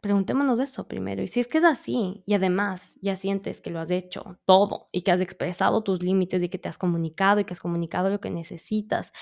Preguntémonos 0.00 0.60
eso 0.60 0.86
primero. 0.86 1.22
Y 1.24 1.28
si 1.28 1.40
es 1.40 1.48
que 1.48 1.58
es 1.58 1.64
así, 1.64 2.22
y 2.24 2.34
además 2.34 2.96
ya 3.02 3.16
sientes 3.16 3.60
que 3.60 3.70
lo 3.70 3.80
has 3.80 3.90
hecho 3.90 4.38
todo 4.44 4.88
y 4.92 5.02
que 5.02 5.10
has 5.10 5.20
expresado 5.20 5.82
tus 5.82 6.00
límites 6.00 6.40
y 6.40 6.48
que 6.48 6.58
te 6.58 6.68
has 6.68 6.78
comunicado 6.78 7.40
y 7.40 7.44
que 7.44 7.52
has 7.52 7.60
comunicado 7.60 8.08
lo 8.08 8.20
que 8.20 8.30
necesitas, 8.30 9.12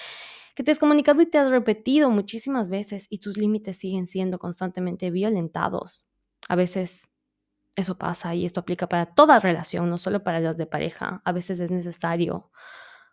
que 0.55 0.63
te 0.63 0.71
has 0.71 0.79
comunicado 0.79 1.23
y 1.23 1.27
te 1.27 1.39
has 1.39 1.49
repetido 1.49 2.11
muchísimas 2.11 2.69
veces 2.69 3.07
y 3.09 3.19
tus 3.19 3.39
límites 3.39 3.79
siguen 3.79 4.07
siendo 4.07 4.39
constantemente 4.39 5.11
violentados. 5.11 6.03
A 6.47 6.57
veces 6.57 7.09
eso 7.77 7.99
pasa 7.99 8.35
y 8.35 8.45
esto 8.45 8.61
aplica 8.61 8.89
para 8.89 9.07
toda 9.07 9.39
relación, 9.39 9.89
no 9.91 9.99
solo 9.99 10.25
para 10.25 10.41
los 10.41 10.57
de 10.57 10.67
pareja. 10.67 11.23
A 11.25 11.33
veces 11.33 11.61
es 11.61 11.71
necesario 11.71 12.51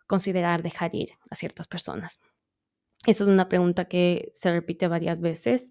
considerar 0.06 0.62
dejar 0.62 0.94
ir 0.94 1.12
a 1.30 1.36
ciertas 1.36 1.68
personas. 1.68 2.20
Esta 3.06 3.24
es 3.24 3.28
una 3.28 3.48
pregunta 3.48 3.84
que 3.84 4.32
se 4.34 4.50
repite 4.50 4.88
varias 4.88 5.20
veces 5.20 5.70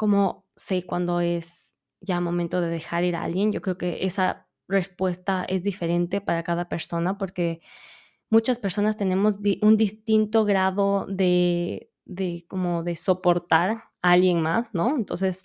¿Cómo 0.00 0.46
sé 0.56 0.86
cuándo 0.86 1.20
es 1.20 1.76
ya 2.00 2.22
momento 2.22 2.62
de 2.62 2.70
dejar 2.70 3.04
ir 3.04 3.16
a 3.16 3.22
alguien? 3.22 3.52
Yo 3.52 3.60
creo 3.60 3.76
que 3.76 4.06
esa 4.06 4.48
respuesta 4.66 5.44
es 5.46 5.62
diferente 5.62 6.22
para 6.22 6.42
cada 6.42 6.70
persona 6.70 7.18
porque 7.18 7.60
muchas 8.30 8.58
personas 8.58 8.96
tenemos 8.96 9.36
un 9.60 9.76
distinto 9.76 10.46
grado 10.46 11.04
de, 11.06 11.92
de, 12.06 12.46
como 12.48 12.82
de 12.82 12.96
soportar 12.96 13.72
a 14.00 14.12
alguien 14.12 14.40
más, 14.40 14.72
¿no? 14.72 14.96
Entonces, 14.96 15.42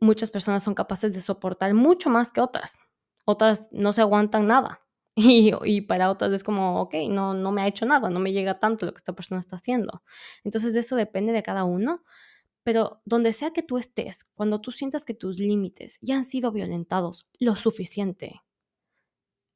muchas 0.00 0.30
personas 0.30 0.62
son 0.62 0.74
capaces 0.74 1.14
de 1.14 1.20
soportar 1.20 1.74
mucho 1.74 2.10
más 2.10 2.32
que 2.32 2.40
otras. 2.40 2.78
Otras 3.24 3.68
no 3.72 3.92
se 3.92 4.00
aguantan 4.00 4.46
nada. 4.46 4.80
Y, 5.16 5.52
y, 5.64 5.80
para 5.82 6.08
otras 6.08 6.32
es 6.32 6.44
como, 6.44 6.80
ok, 6.80 6.94
no, 7.10 7.34
no 7.34 7.52
me 7.52 7.60
ha 7.60 7.66
hecho 7.66 7.84
nada, 7.84 8.08
no 8.08 8.20
me 8.20 8.32
llega 8.32 8.58
tanto 8.58 8.86
lo 8.86 8.92
que 8.92 8.98
esta 8.98 9.12
persona 9.12 9.40
está 9.40 9.56
haciendo. 9.56 10.02
Entonces, 10.44 10.74
eso 10.76 10.96
depende 10.96 11.32
de 11.32 11.42
cada 11.42 11.64
uno. 11.64 12.04
Pero 12.62 13.02
donde 13.04 13.32
sea 13.32 13.52
que 13.52 13.62
tú 13.62 13.76
estés, 13.76 14.24
cuando 14.34 14.60
tú 14.60 14.70
sientas 14.70 15.04
que 15.04 15.12
tus 15.12 15.38
límites 15.38 15.98
ya 16.00 16.16
han 16.16 16.24
sido 16.24 16.52
violentados 16.52 17.28
lo 17.38 17.56
suficiente, 17.56 18.42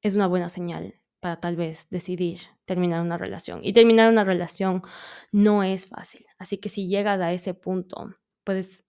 es 0.03 0.15
una 0.15 0.27
buena 0.27 0.49
señal 0.49 1.01
para 1.21 1.41
tal 1.41 1.57
vez 1.57 1.89
decidir 1.91 2.41
terminar 2.67 3.01
una 3.01 3.17
relación. 3.17 3.61
Y 3.63 3.73
terminar 3.73 4.11
una 4.11 4.25
relación 4.25 4.83
no 5.33 5.63
es 5.63 5.87
fácil. 5.87 6.27
Así 6.39 6.59
que 6.59 6.69
si 6.69 6.89
llegas 6.89 7.21
a 7.21 7.33
ese 7.33 7.55
punto, 7.55 8.15
puedes 8.45 8.85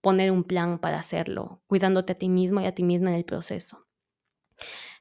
poner 0.00 0.30
un 0.32 0.44
plan 0.44 0.78
para 0.78 0.98
hacerlo, 0.98 1.62
cuidándote 1.66 2.12
a 2.12 2.16
ti 2.16 2.28
mismo 2.28 2.60
y 2.60 2.66
a 2.66 2.74
ti 2.74 2.82
misma 2.84 3.10
en 3.10 3.16
el 3.16 3.24
proceso. 3.24 3.86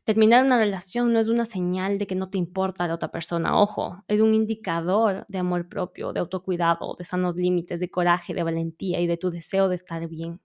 Terminar 0.04 0.44
una 0.44 0.58
relación 0.58 1.14
no 1.14 1.20
es 1.20 1.28
una 1.28 1.46
señal 1.46 1.98
de 1.98 2.08
que 2.08 2.16
no 2.16 2.30
te 2.30 2.38
importa 2.38 2.88
la 2.88 2.96
otra 2.96 3.12
persona, 3.12 3.60
ojo, 3.62 4.04
es 4.08 4.20
un 4.22 4.34
indicador 4.34 5.26
de 5.30 5.38
amor 5.40 5.70
propio, 5.70 6.14
de 6.14 6.20
autocuidado, 6.20 6.96
de 6.98 7.06
sanos 7.06 7.36
límites, 7.36 7.80
de 7.80 7.90
coraje, 7.92 8.34
de 8.34 8.44
valentía 8.44 9.00
y 9.00 9.08
de 9.08 9.18
tu 9.18 9.30
deseo 9.30 9.70
de 9.70 9.76
estar 9.76 10.08
bien. 10.08 10.42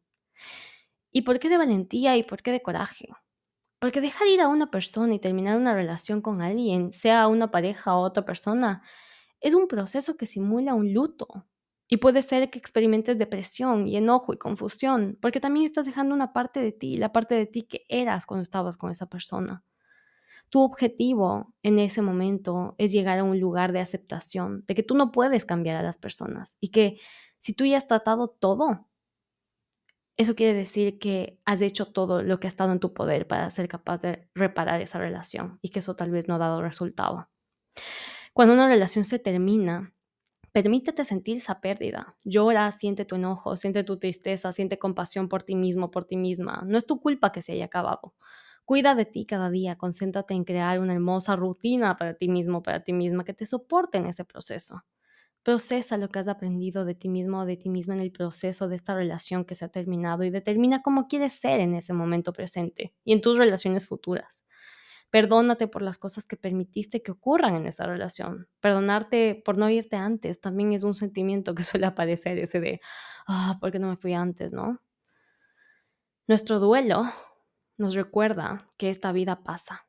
¿Y 1.13 1.23
por 1.23 1.39
qué 1.39 1.49
de 1.49 1.57
valentía 1.59 2.17
y 2.17 2.23
por 2.25 2.43
qué 2.43 2.53
de 2.53 2.63
coraje? 2.63 3.09
Porque 3.81 4.01
dejar 4.01 4.29
ir 4.29 4.41
a 4.41 4.49
una 4.49 4.71
persona 4.71 5.15
y 5.15 5.21
terminar 5.21 5.59
una 5.59 5.75
relación 5.75 6.23
con 6.23 6.43
alguien, 6.43 6.93
sea 6.93 7.29
una 7.29 7.51
pareja 7.51 7.97
o 7.97 8.03
otra 8.03 8.25
persona, 8.25 8.83
es 9.41 9.55
un 9.55 9.69
proceso 9.69 10.17
que 10.17 10.27
simula 10.27 10.75
un 10.75 10.93
luto, 10.95 11.47
y 11.89 11.99
puede 11.99 12.23
ser 12.23 12.51
que 12.51 12.59
experimentes 12.59 13.19
depresión 13.19 13.87
y 13.87 13.97
enojo 13.97 14.33
y 14.33 14.39
confusión, 14.39 15.19
porque 15.21 15.41
también 15.41 15.67
estás 15.67 15.87
dejando 15.87 16.15
una 16.15 16.33
parte 16.33 16.61
de 16.61 16.73
ti, 16.73 16.97
la 16.97 17.13
parte 17.13 17.35
de 17.35 17.47
ti 17.47 17.63
que 17.63 17.83
eras 17.89 18.27
cuando 18.27 18.43
estabas 18.43 18.77
con 18.77 18.91
esa 18.91 19.07
persona. 19.07 19.65
Tu 20.49 20.61
objetivo 20.61 21.55
en 21.63 21.79
ese 21.79 22.01
momento 22.01 22.75
es 22.79 22.93
llegar 22.93 23.19
a 23.19 23.25
un 23.25 23.41
lugar 23.41 23.73
de 23.73 23.81
aceptación, 23.81 24.65
de 24.67 24.75
que 24.75 24.83
tú 24.83 24.95
no 24.95 25.13
puedes 25.13 25.45
cambiar 25.45 25.77
a 25.77 25.83
las 25.83 25.99
personas 25.99 26.57
y 26.61 26.69
que 26.69 26.99
si 27.39 27.53
tú 27.53 27.65
ya 27.65 27.77
has 27.77 27.87
tratado 27.87 28.29
todo, 28.29 28.89
eso 30.17 30.35
quiere 30.35 30.55
decir 30.55 30.99
que 30.99 31.41
has 31.45 31.61
hecho 31.61 31.87
todo 31.87 32.23
lo 32.23 32.39
que 32.39 32.47
ha 32.47 32.49
estado 32.49 32.73
en 32.73 32.79
tu 32.79 32.95
poder 32.95 33.27
para 33.27 33.51
ser 33.51 33.69
capaz 33.69 34.01
de 34.01 34.29
reparar 34.35 34.81
esa 34.81 34.99
relación 34.99 35.59
y 35.61 35.71
que 35.71 35.81
eso 35.81 35.97
tal 35.97 36.11
vez 36.11 36.29
no 36.29 36.37
ha 36.37 36.39
dado 36.39 36.63
resultado. 36.63 37.29
Cuando 38.33 38.55
una 38.55 38.69
relación 38.69 39.05
se 39.05 39.19
termina, 39.19 39.94
Permítete 40.55 41.05
sentir 41.05 41.39
esa 41.39 41.61
pérdida. 41.61 42.17
Llora, 42.25 42.71
siente 42.73 43.05
tu 43.05 43.17
enojo, 43.17 43.57
siente 43.57 43.83
tu 43.85 43.99
tristeza, 43.99 44.53
siente 44.53 44.79
compasión 44.79 45.29
por 45.29 45.43
ti 45.43 45.57
mismo, 45.57 45.91
por 45.91 46.05
ti 46.05 46.17
misma. 46.17 46.63
No 46.67 46.79
es 46.79 46.87
tu 46.87 47.01
culpa 47.01 47.33
que 47.33 47.43
se 47.43 47.53
haya 47.55 47.65
acabado. 47.67 48.15
Cuida 48.65 48.95
de 48.95 49.05
ti 49.05 49.27
cada 49.27 49.51
día, 49.51 49.77
concéntrate 49.77 50.33
en 50.35 50.45
crear 50.45 50.81
una 50.81 50.95
hermosa 50.95 51.37
rutina 51.37 51.97
para 51.97 52.15
ti 52.15 52.29
mismo, 52.29 52.63
para 52.63 52.85
ti 52.85 52.93
misma, 52.93 53.25
que 53.25 53.35
te 53.35 53.47
soporte 53.47 53.99
en 53.99 54.07
ese 54.07 54.25
proceso. 54.25 54.85
Procesa 55.45 55.99
lo 55.99 56.09
que 56.11 56.21
has 56.21 56.29
aprendido 56.29 56.85
de 56.87 56.95
ti 56.95 57.09
mismo 57.11 57.41
o 57.41 57.47
de 57.47 57.57
ti 57.59 57.71
misma 57.71 57.95
en 57.95 58.01
el 58.01 58.13
proceso 58.13 58.69
de 58.69 58.77
esta 58.77 58.95
relación 58.95 59.45
que 59.47 59.55
se 59.57 59.65
ha 59.67 59.71
terminado 59.71 60.25
y 60.25 60.31
determina 60.31 60.83
cómo 60.83 61.09
quieres 61.09 61.35
ser 61.35 61.61
en 61.61 61.75
ese 61.75 61.95
momento 61.95 62.33
presente 62.33 62.95
y 63.05 63.13
en 63.15 63.23
tus 63.23 63.39
relaciones 63.39 63.87
futuras. 63.89 64.45
Perdónate 65.15 65.69
por 65.69 65.81
las 65.81 65.97
cosas 65.97 66.27
que 66.27 66.37
permitiste 66.37 67.01
que 67.01 67.13
ocurran 67.13 67.55
en 67.55 67.69
esa 67.69 67.87
relación. 67.87 68.49
Perdonarte 68.59 69.41
por 69.45 69.57
no 69.57 69.71
irte 69.71 69.95
antes 69.95 70.41
también 70.41 70.73
es 70.73 70.83
un 70.83 70.95
sentimiento 70.95 71.55
que 71.55 71.63
suele 71.63 71.87
aparecer, 71.87 72.37
ese 72.41 72.59
de, 72.59 72.81
ah, 73.29 73.57
¿por 73.61 73.71
qué 73.71 73.79
no 73.79 73.91
me 73.91 73.97
fui 73.97 74.13
antes, 74.13 74.53
no? 74.53 74.81
Nuestro 76.27 76.59
duelo 76.59 77.05
nos 77.77 77.95
recuerda 77.95 78.69
que 78.77 78.91
esta 78.91 79.13
vida 79.13 79.45
pasa 79.45 79.87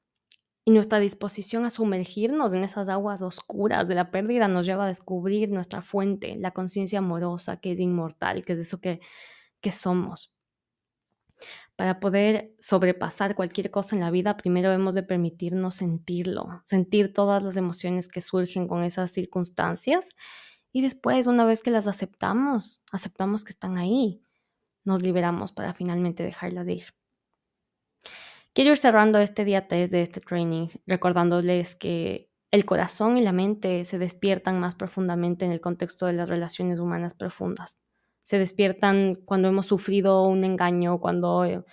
y 0.63 0.69
nuestra 0.69 0.99
disposición 0.99 1.65
a 1.65 1.71
sumergirnos 1.71 2.53
en 2.53 2.63
esas 2.63 2.87
aguas 2.87 3.23
oscuras 3.23 3.87
de 3.87 3.95
la 3.95 4.11
pérdida 4.11 4.47
nos 4.47 4.67
lleva 4.67 4.85
a 4.85 4.89
descubrir 4.89 5.49
nuestra 5.49 5.81
fuente, 5.81 6.35
la 6.35 6.51
conciencia 6.51 6.99
amorosa 6.99 7.59
que 7.59 7.71
es 7.71 7.79
inmortal, 7.79 8.45
que 8.45 8.53
es 8.53 8.59
eso 8.59 8.79
que, 8.79 8.99
que 9.59 9.71
somos. 9.71 10.34
Para 11.75 11.99
poder 11.99 12.55
sobrepasar 12.59 13.35
cualquier 13.35 13.69
cosa 13.69 13.95
en 13.95 14.01
la 14.01 14.11
vida, 14.11 14.37
primero 14.37 14.71
hemos 14.71 14.95
de 14.95 15.03
permitirnos 15.03 15.75
sentirlo, 15.75 16.61
sentir 16.63 17.13
todas 17.13 17.43
las 17.43 17.57
emociones 17.57 18.07
que 18.07 18.21
surgen 18.21 18.67
con 18.67 18.83
esas 18.83 19.11
circunstancias 19.11 20.09
y 20.71 20.81
después, 20.81 21.27
una 21.27 21.45
vez 21.45 21.61
que 21.61 21.71
las 21.71 21.87
aceptamos, 21.87 22.81
aceptamos 22.91 23.43
que 23.43 23.51
están 23.51 23.77
ahí, 23.77 24.21
nos 24.85 25.01
liberamos 25.01 25.51
para 25.51 25.73
finalmente 25.73 26.23
dejarlas 26.23 26.65
de 26.65 26.73
ir. 26.73 26.85
Quiero 28.53 28.71
ir 28.71 28.77
cerrando 28.77 29.19
este 29.19 29.43
día 29.43 29.67
3 29.67 29.91
de 29.91 30.01
este 30.01 30.21
training 30.21 30.67
recordándoles 30.85 31.75
que 31.75 32.29
el 32.51 32.65
corazón 32.65 33.17
y 33.17 33.21
la 33.21 33.33
mente 33.33 33.83
se 33.83 33.97
despiertan 33.99 34.61
más 34.61 34.75
profundamente 34.75 35.43
en 35.43 35.51
el 35.51 35.59
contexto 35.59 36.05
de 36.05 36.13
las 36.13 36.29
relaciones 36.29 36.79
humanas 36.79 37.15
profundas. 37.15 37.79
Se 38.25 38.39
despiertan 38.39 39.19
cuando 39.23 39.49
hemos 39.49 39.67
sufrido 39.67 40.23
un 40.23 40.43
engaño, 40.43 40.99
cuando 40.99 41.63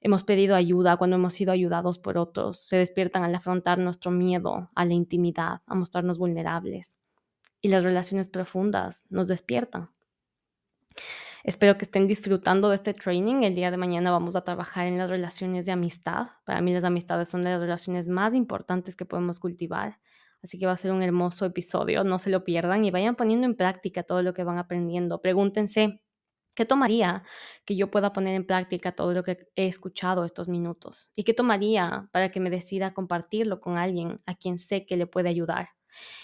hemos 0.00 0.24
pedido 0.24 0.56
ayuda, 0.56 0.96
cuando 0.96 1.14
hemos 1.14 1.32
sido 1.32 1.52
ayudados 1.52 2.00
por 2.00 2.18
otros. 2.18 2.58
Se 2.58 2.76
despiertan 2.76 3.22
al 3.22 3.32
afrontar 3.36 3.78
nuestro 3.78 4.10
miedo 4.10 4.68
a 4.74 4.84
la 4.84 4.94
intimidad, 4.94 5.62
a 5.64 5.74
mostrarnos 5.76 6.18
vulnerables. 6.18 6.98
Y 7.60 7.68
las 7.68 7.84
relaciones 7.84 8.26
profundas 8.26 9.04
nos 9.10 9.28
despiertan. 9.28 9.90
Espero 11.44 11.78
que 11.78 11.84
estén 11.84 12.08
disfrutando 12.08 12.68
de 12.70 12.74
este 12.74 12.94
training. 12.94 13.44
El 13.44 13.54
día 13.54 13.70
de 13.70 13.76
mañana 13.76 14.10
vamos 14.10 14.34
a 14.34 14.42
trabajar 14.42 14.88
en 14.88 14.98
las 14.98 15.08
relaciones 15.08 15.66
de 15.66 15.72
amistad. 15.72 16.30
Para 16.44 16.60
mí 16.62 16.74
las 16.74 16.82
amistades 16.82 17.28
son 17.28 17.44
las 17.44 17.60
relaciones 17.60 18.08
más 18.08 18.34
importantes 18.34 18.96
que 18.96 19.04
podemos 19.04 19.38
cultivar. 19.38 20.00
Así 20.42 20.58
que 20.58 20.66
va 20.66 20.72
a 20.72 20.76
ser 20.76 20.92
un 20.92 21.02
hermoso 21.02 21.46
episodio. 21.46 22.04
No 22.04 22.18
se 22.18 22.30
lo 22.30 22.44
pierdan 22.44 22.84
y 22.84 22.90
vayan 22.90 23.16
poniendo 23.16 23.46
en 23.46 23.56
práctica 23.56 24.02
todo 24.02 24.22
lo 24.22 24.34
que 24.34 24.44
van 24.44 24.58
aprendiendo. 24.58 25.20
Pregúntense, 25.20 26.02
¿qué 26.54 26.64
tomaría 26.64 27.22
que 27.64 27.76
yo 27.76 27.90
pueda 27.90 28.12
poner 28.12 28.34
en 28.34 28.46
práctica 28.46 28.92
todo 28.92 29.12
lo 29.12 29.22
que 29.22 29.48
he 29.56 29.66
escuchado 29.66 30.24
estos 30.24 30.48
minutos? 30.48 31.10
¿Y 31.14 31.24
qué 31.24 31.34
tomaría 31.34 32.08
para 32.12 32.30
que 32.30 32.40
me 32.40 32.50
decida 32.50 32.94
compartirlo 32.94 33.60
con 33.60 33.76
alguien 33.78 34.16
a 34.26 34.34
quien 34.34 34.58
sé 34.58 34.84
que 34.86 34.96
le 34.96 35.06
puede 35.06 35.28
ayudar? 35.28 35.70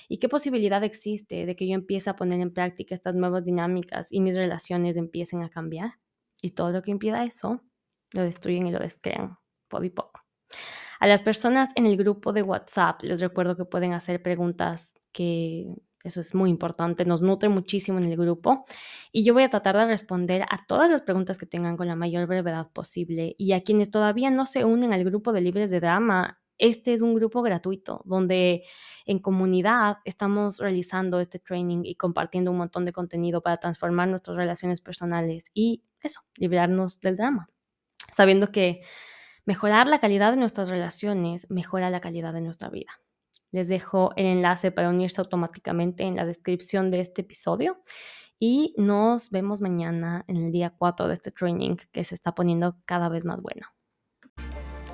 ¿Y 0.09 0.19
qué 0.19 0.29
posibilidad 0.29 0.83
existe 0.83 1.47
de 1.47 1.57
que 1.57 1.69
yo 1.69 1.75
empiece 1.75 2.11
a 2.11 2.17
poner 2.17 2.41
en 2.41 2.53
práctica 2.53 2.95
estas 2.95 3.15
nuevas 3.15 3.45
dinámicas 3.45 4.09
y 4.11 4.21
mis 4.21 4.37
relaciones 4.37 4.97
empiecen 4.97 5.43
a 5.43 5.51
cambiar? 5.51 6.01
Y 6.41 6.51
todo 6.51 6.71
lo 6.71 6.83
que 6.83 6.91
impida 6.91 7.25
eso, 7.25 7.63
lo 8.15 8.23
destruyen 8.23 8.67
y 8.67 8.73
lo 8.73 8.79
descrean, 8.79 9.39
poco 9.69 9.85
y 9.85 9.91
poco. 9.91 10.23
A 10.99 11.07
las 11.07 11.23
personas 11.23 11.71
en 11.75 11.87
el 11.87 11.97
grupo 11.97 12.33
de 12.33 12.43
WhatsApp 12.43 13.03
les 13.03 13.21
recuerdo 13.21 13.57
que 13.57 13.65
pueden 13.65 13.93
hacer 13.93 14.23
preguntas 14.23 14.95
que 15.13 15.67
eso 16.05 16.21
es 16.21 16.35
muy 16.35 16.49
importante, 16.51 17.05
nos 17.05 17.23
nutre 17.23 17.49
muchísimo 17.49 17.99
en 17.99 18.05
el 18.05 18.17
grupo 18.17 18.65
y 19.13 19.25
yo 19.25 19.35
voy 19.35 19.43
a 19.43 19.51
tratar 19.51 19.77
de 19.77 19.87
responder 19.87 20.43
a 20.43 20.65
todas 20.67 20.91
las 20.91 21.03
preguntas 21.03 21.39
que 21.39 21.47
tengan 21.47 21.77
con 21.77 21.89
la 21.89 21.97
mayor 21.97 22.27
brevedad 22.27 22.71
posible 22.73 23.35
y 23.37 23.53
a 23.53 23.63
quienes 23.63 23.91
todavía 23.91 24.31
no 24.31 24.47
se 24.47 24.65
unen 24.65 24.93
al 24.93 25.05
grupo 25.05 25.33
de 25.33 25.41
Libres 25.41 25.71
de 25.71 25.81
Drama, 25.81 26.41
este 26.57 26.93
es 26.93 27.03
un 27.03 27.15
grupo 27.15 27.43
gratuito 27.43 28.03
donde 28.05 28.65
en 29.07 29.19
comunidad 29.21 29.99
estamos 30.05 30.59
realizando 30.59 31.21
este 31.21 31.39
training 31.39 31.83
y 31.85 31.95
compartiendo 31.95 32.51
un 32.51 32.59
montón 32.59 32.85
de 32.85 32.93
contenido 32.93 33.43
para 33.43 33.59
transformar 33.59 34.09
nuestras 34.09 34.37
relaciones 34.37 34.81
personales 34.81 35.45
y 35.55 35.85
eso, 36.01 36.21
liberarnos 36.37 37.01
del 37.01 37.17
drama, 37.17 37.49
sabiendo 38.13 38.53
que 38.53 38.83
mejorar 39.49 39.87
la 39.87 39.99
calidad 39.99 40.33
de 40.33 40.37
nuestras 40.37 40.69
relaciones 40.69 41.47
mejora 41.49 41.89
la 41.89 42.03
calidad 42.03 42.35
de 42.35 42.43
nuestra 42.43 42.69
vida. 42.69 43.01
Les 43.51 43.67
dejo 43.67 44.11
el 44.17 44.27
enlace 44.27 44.71
para 44.71 44.91
unirse 44.91 45.23
automáticamente 45.23 46.03
en 46.03 46.17
la 46.17 46.27
descripción 46.27 46.91
de 46.91 47.01
este 47.01 47.23
episodio 47.23 47.81
y 48.39 48.75
nos 48.77 49.31
vemos 49.31 49.63
mañana 49.63 50.23
en 50.29 50.37
el 50.37 50.53
día 50.53 50.75
4 50.77 51.09
de 51.09 51.15
este 51.15 51.31
training 51.31 51.77
que 51.93 52.05
se 52.05 52.15
está 52.15 52.35
poniendo 52.35 52.77
cada 52.85 53.09
vez 53.09 53.25
más 53.25 53.41
bueno. 53.41 53.67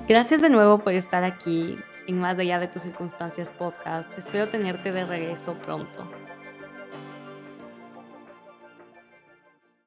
Gracias 0.07 0.41
de 0.41 0.49
nuevo 0.49 0.79
por 0.79 0.93
estar 0.93 1.25
aquí 1.25 1.75
en 2.07 2.17
Más 2.17 2.39
allá 2.39 2.57
de 2.57 2.69
tus 2.69 2.83
circunstancias 2.83 3.49
podcast. 3.49 4.17
Espero 4.17 4.47
tenerte 4.47 4.93
de 4.93 5.03
regreso 5.03 5.55
pronto. 5.63 6.09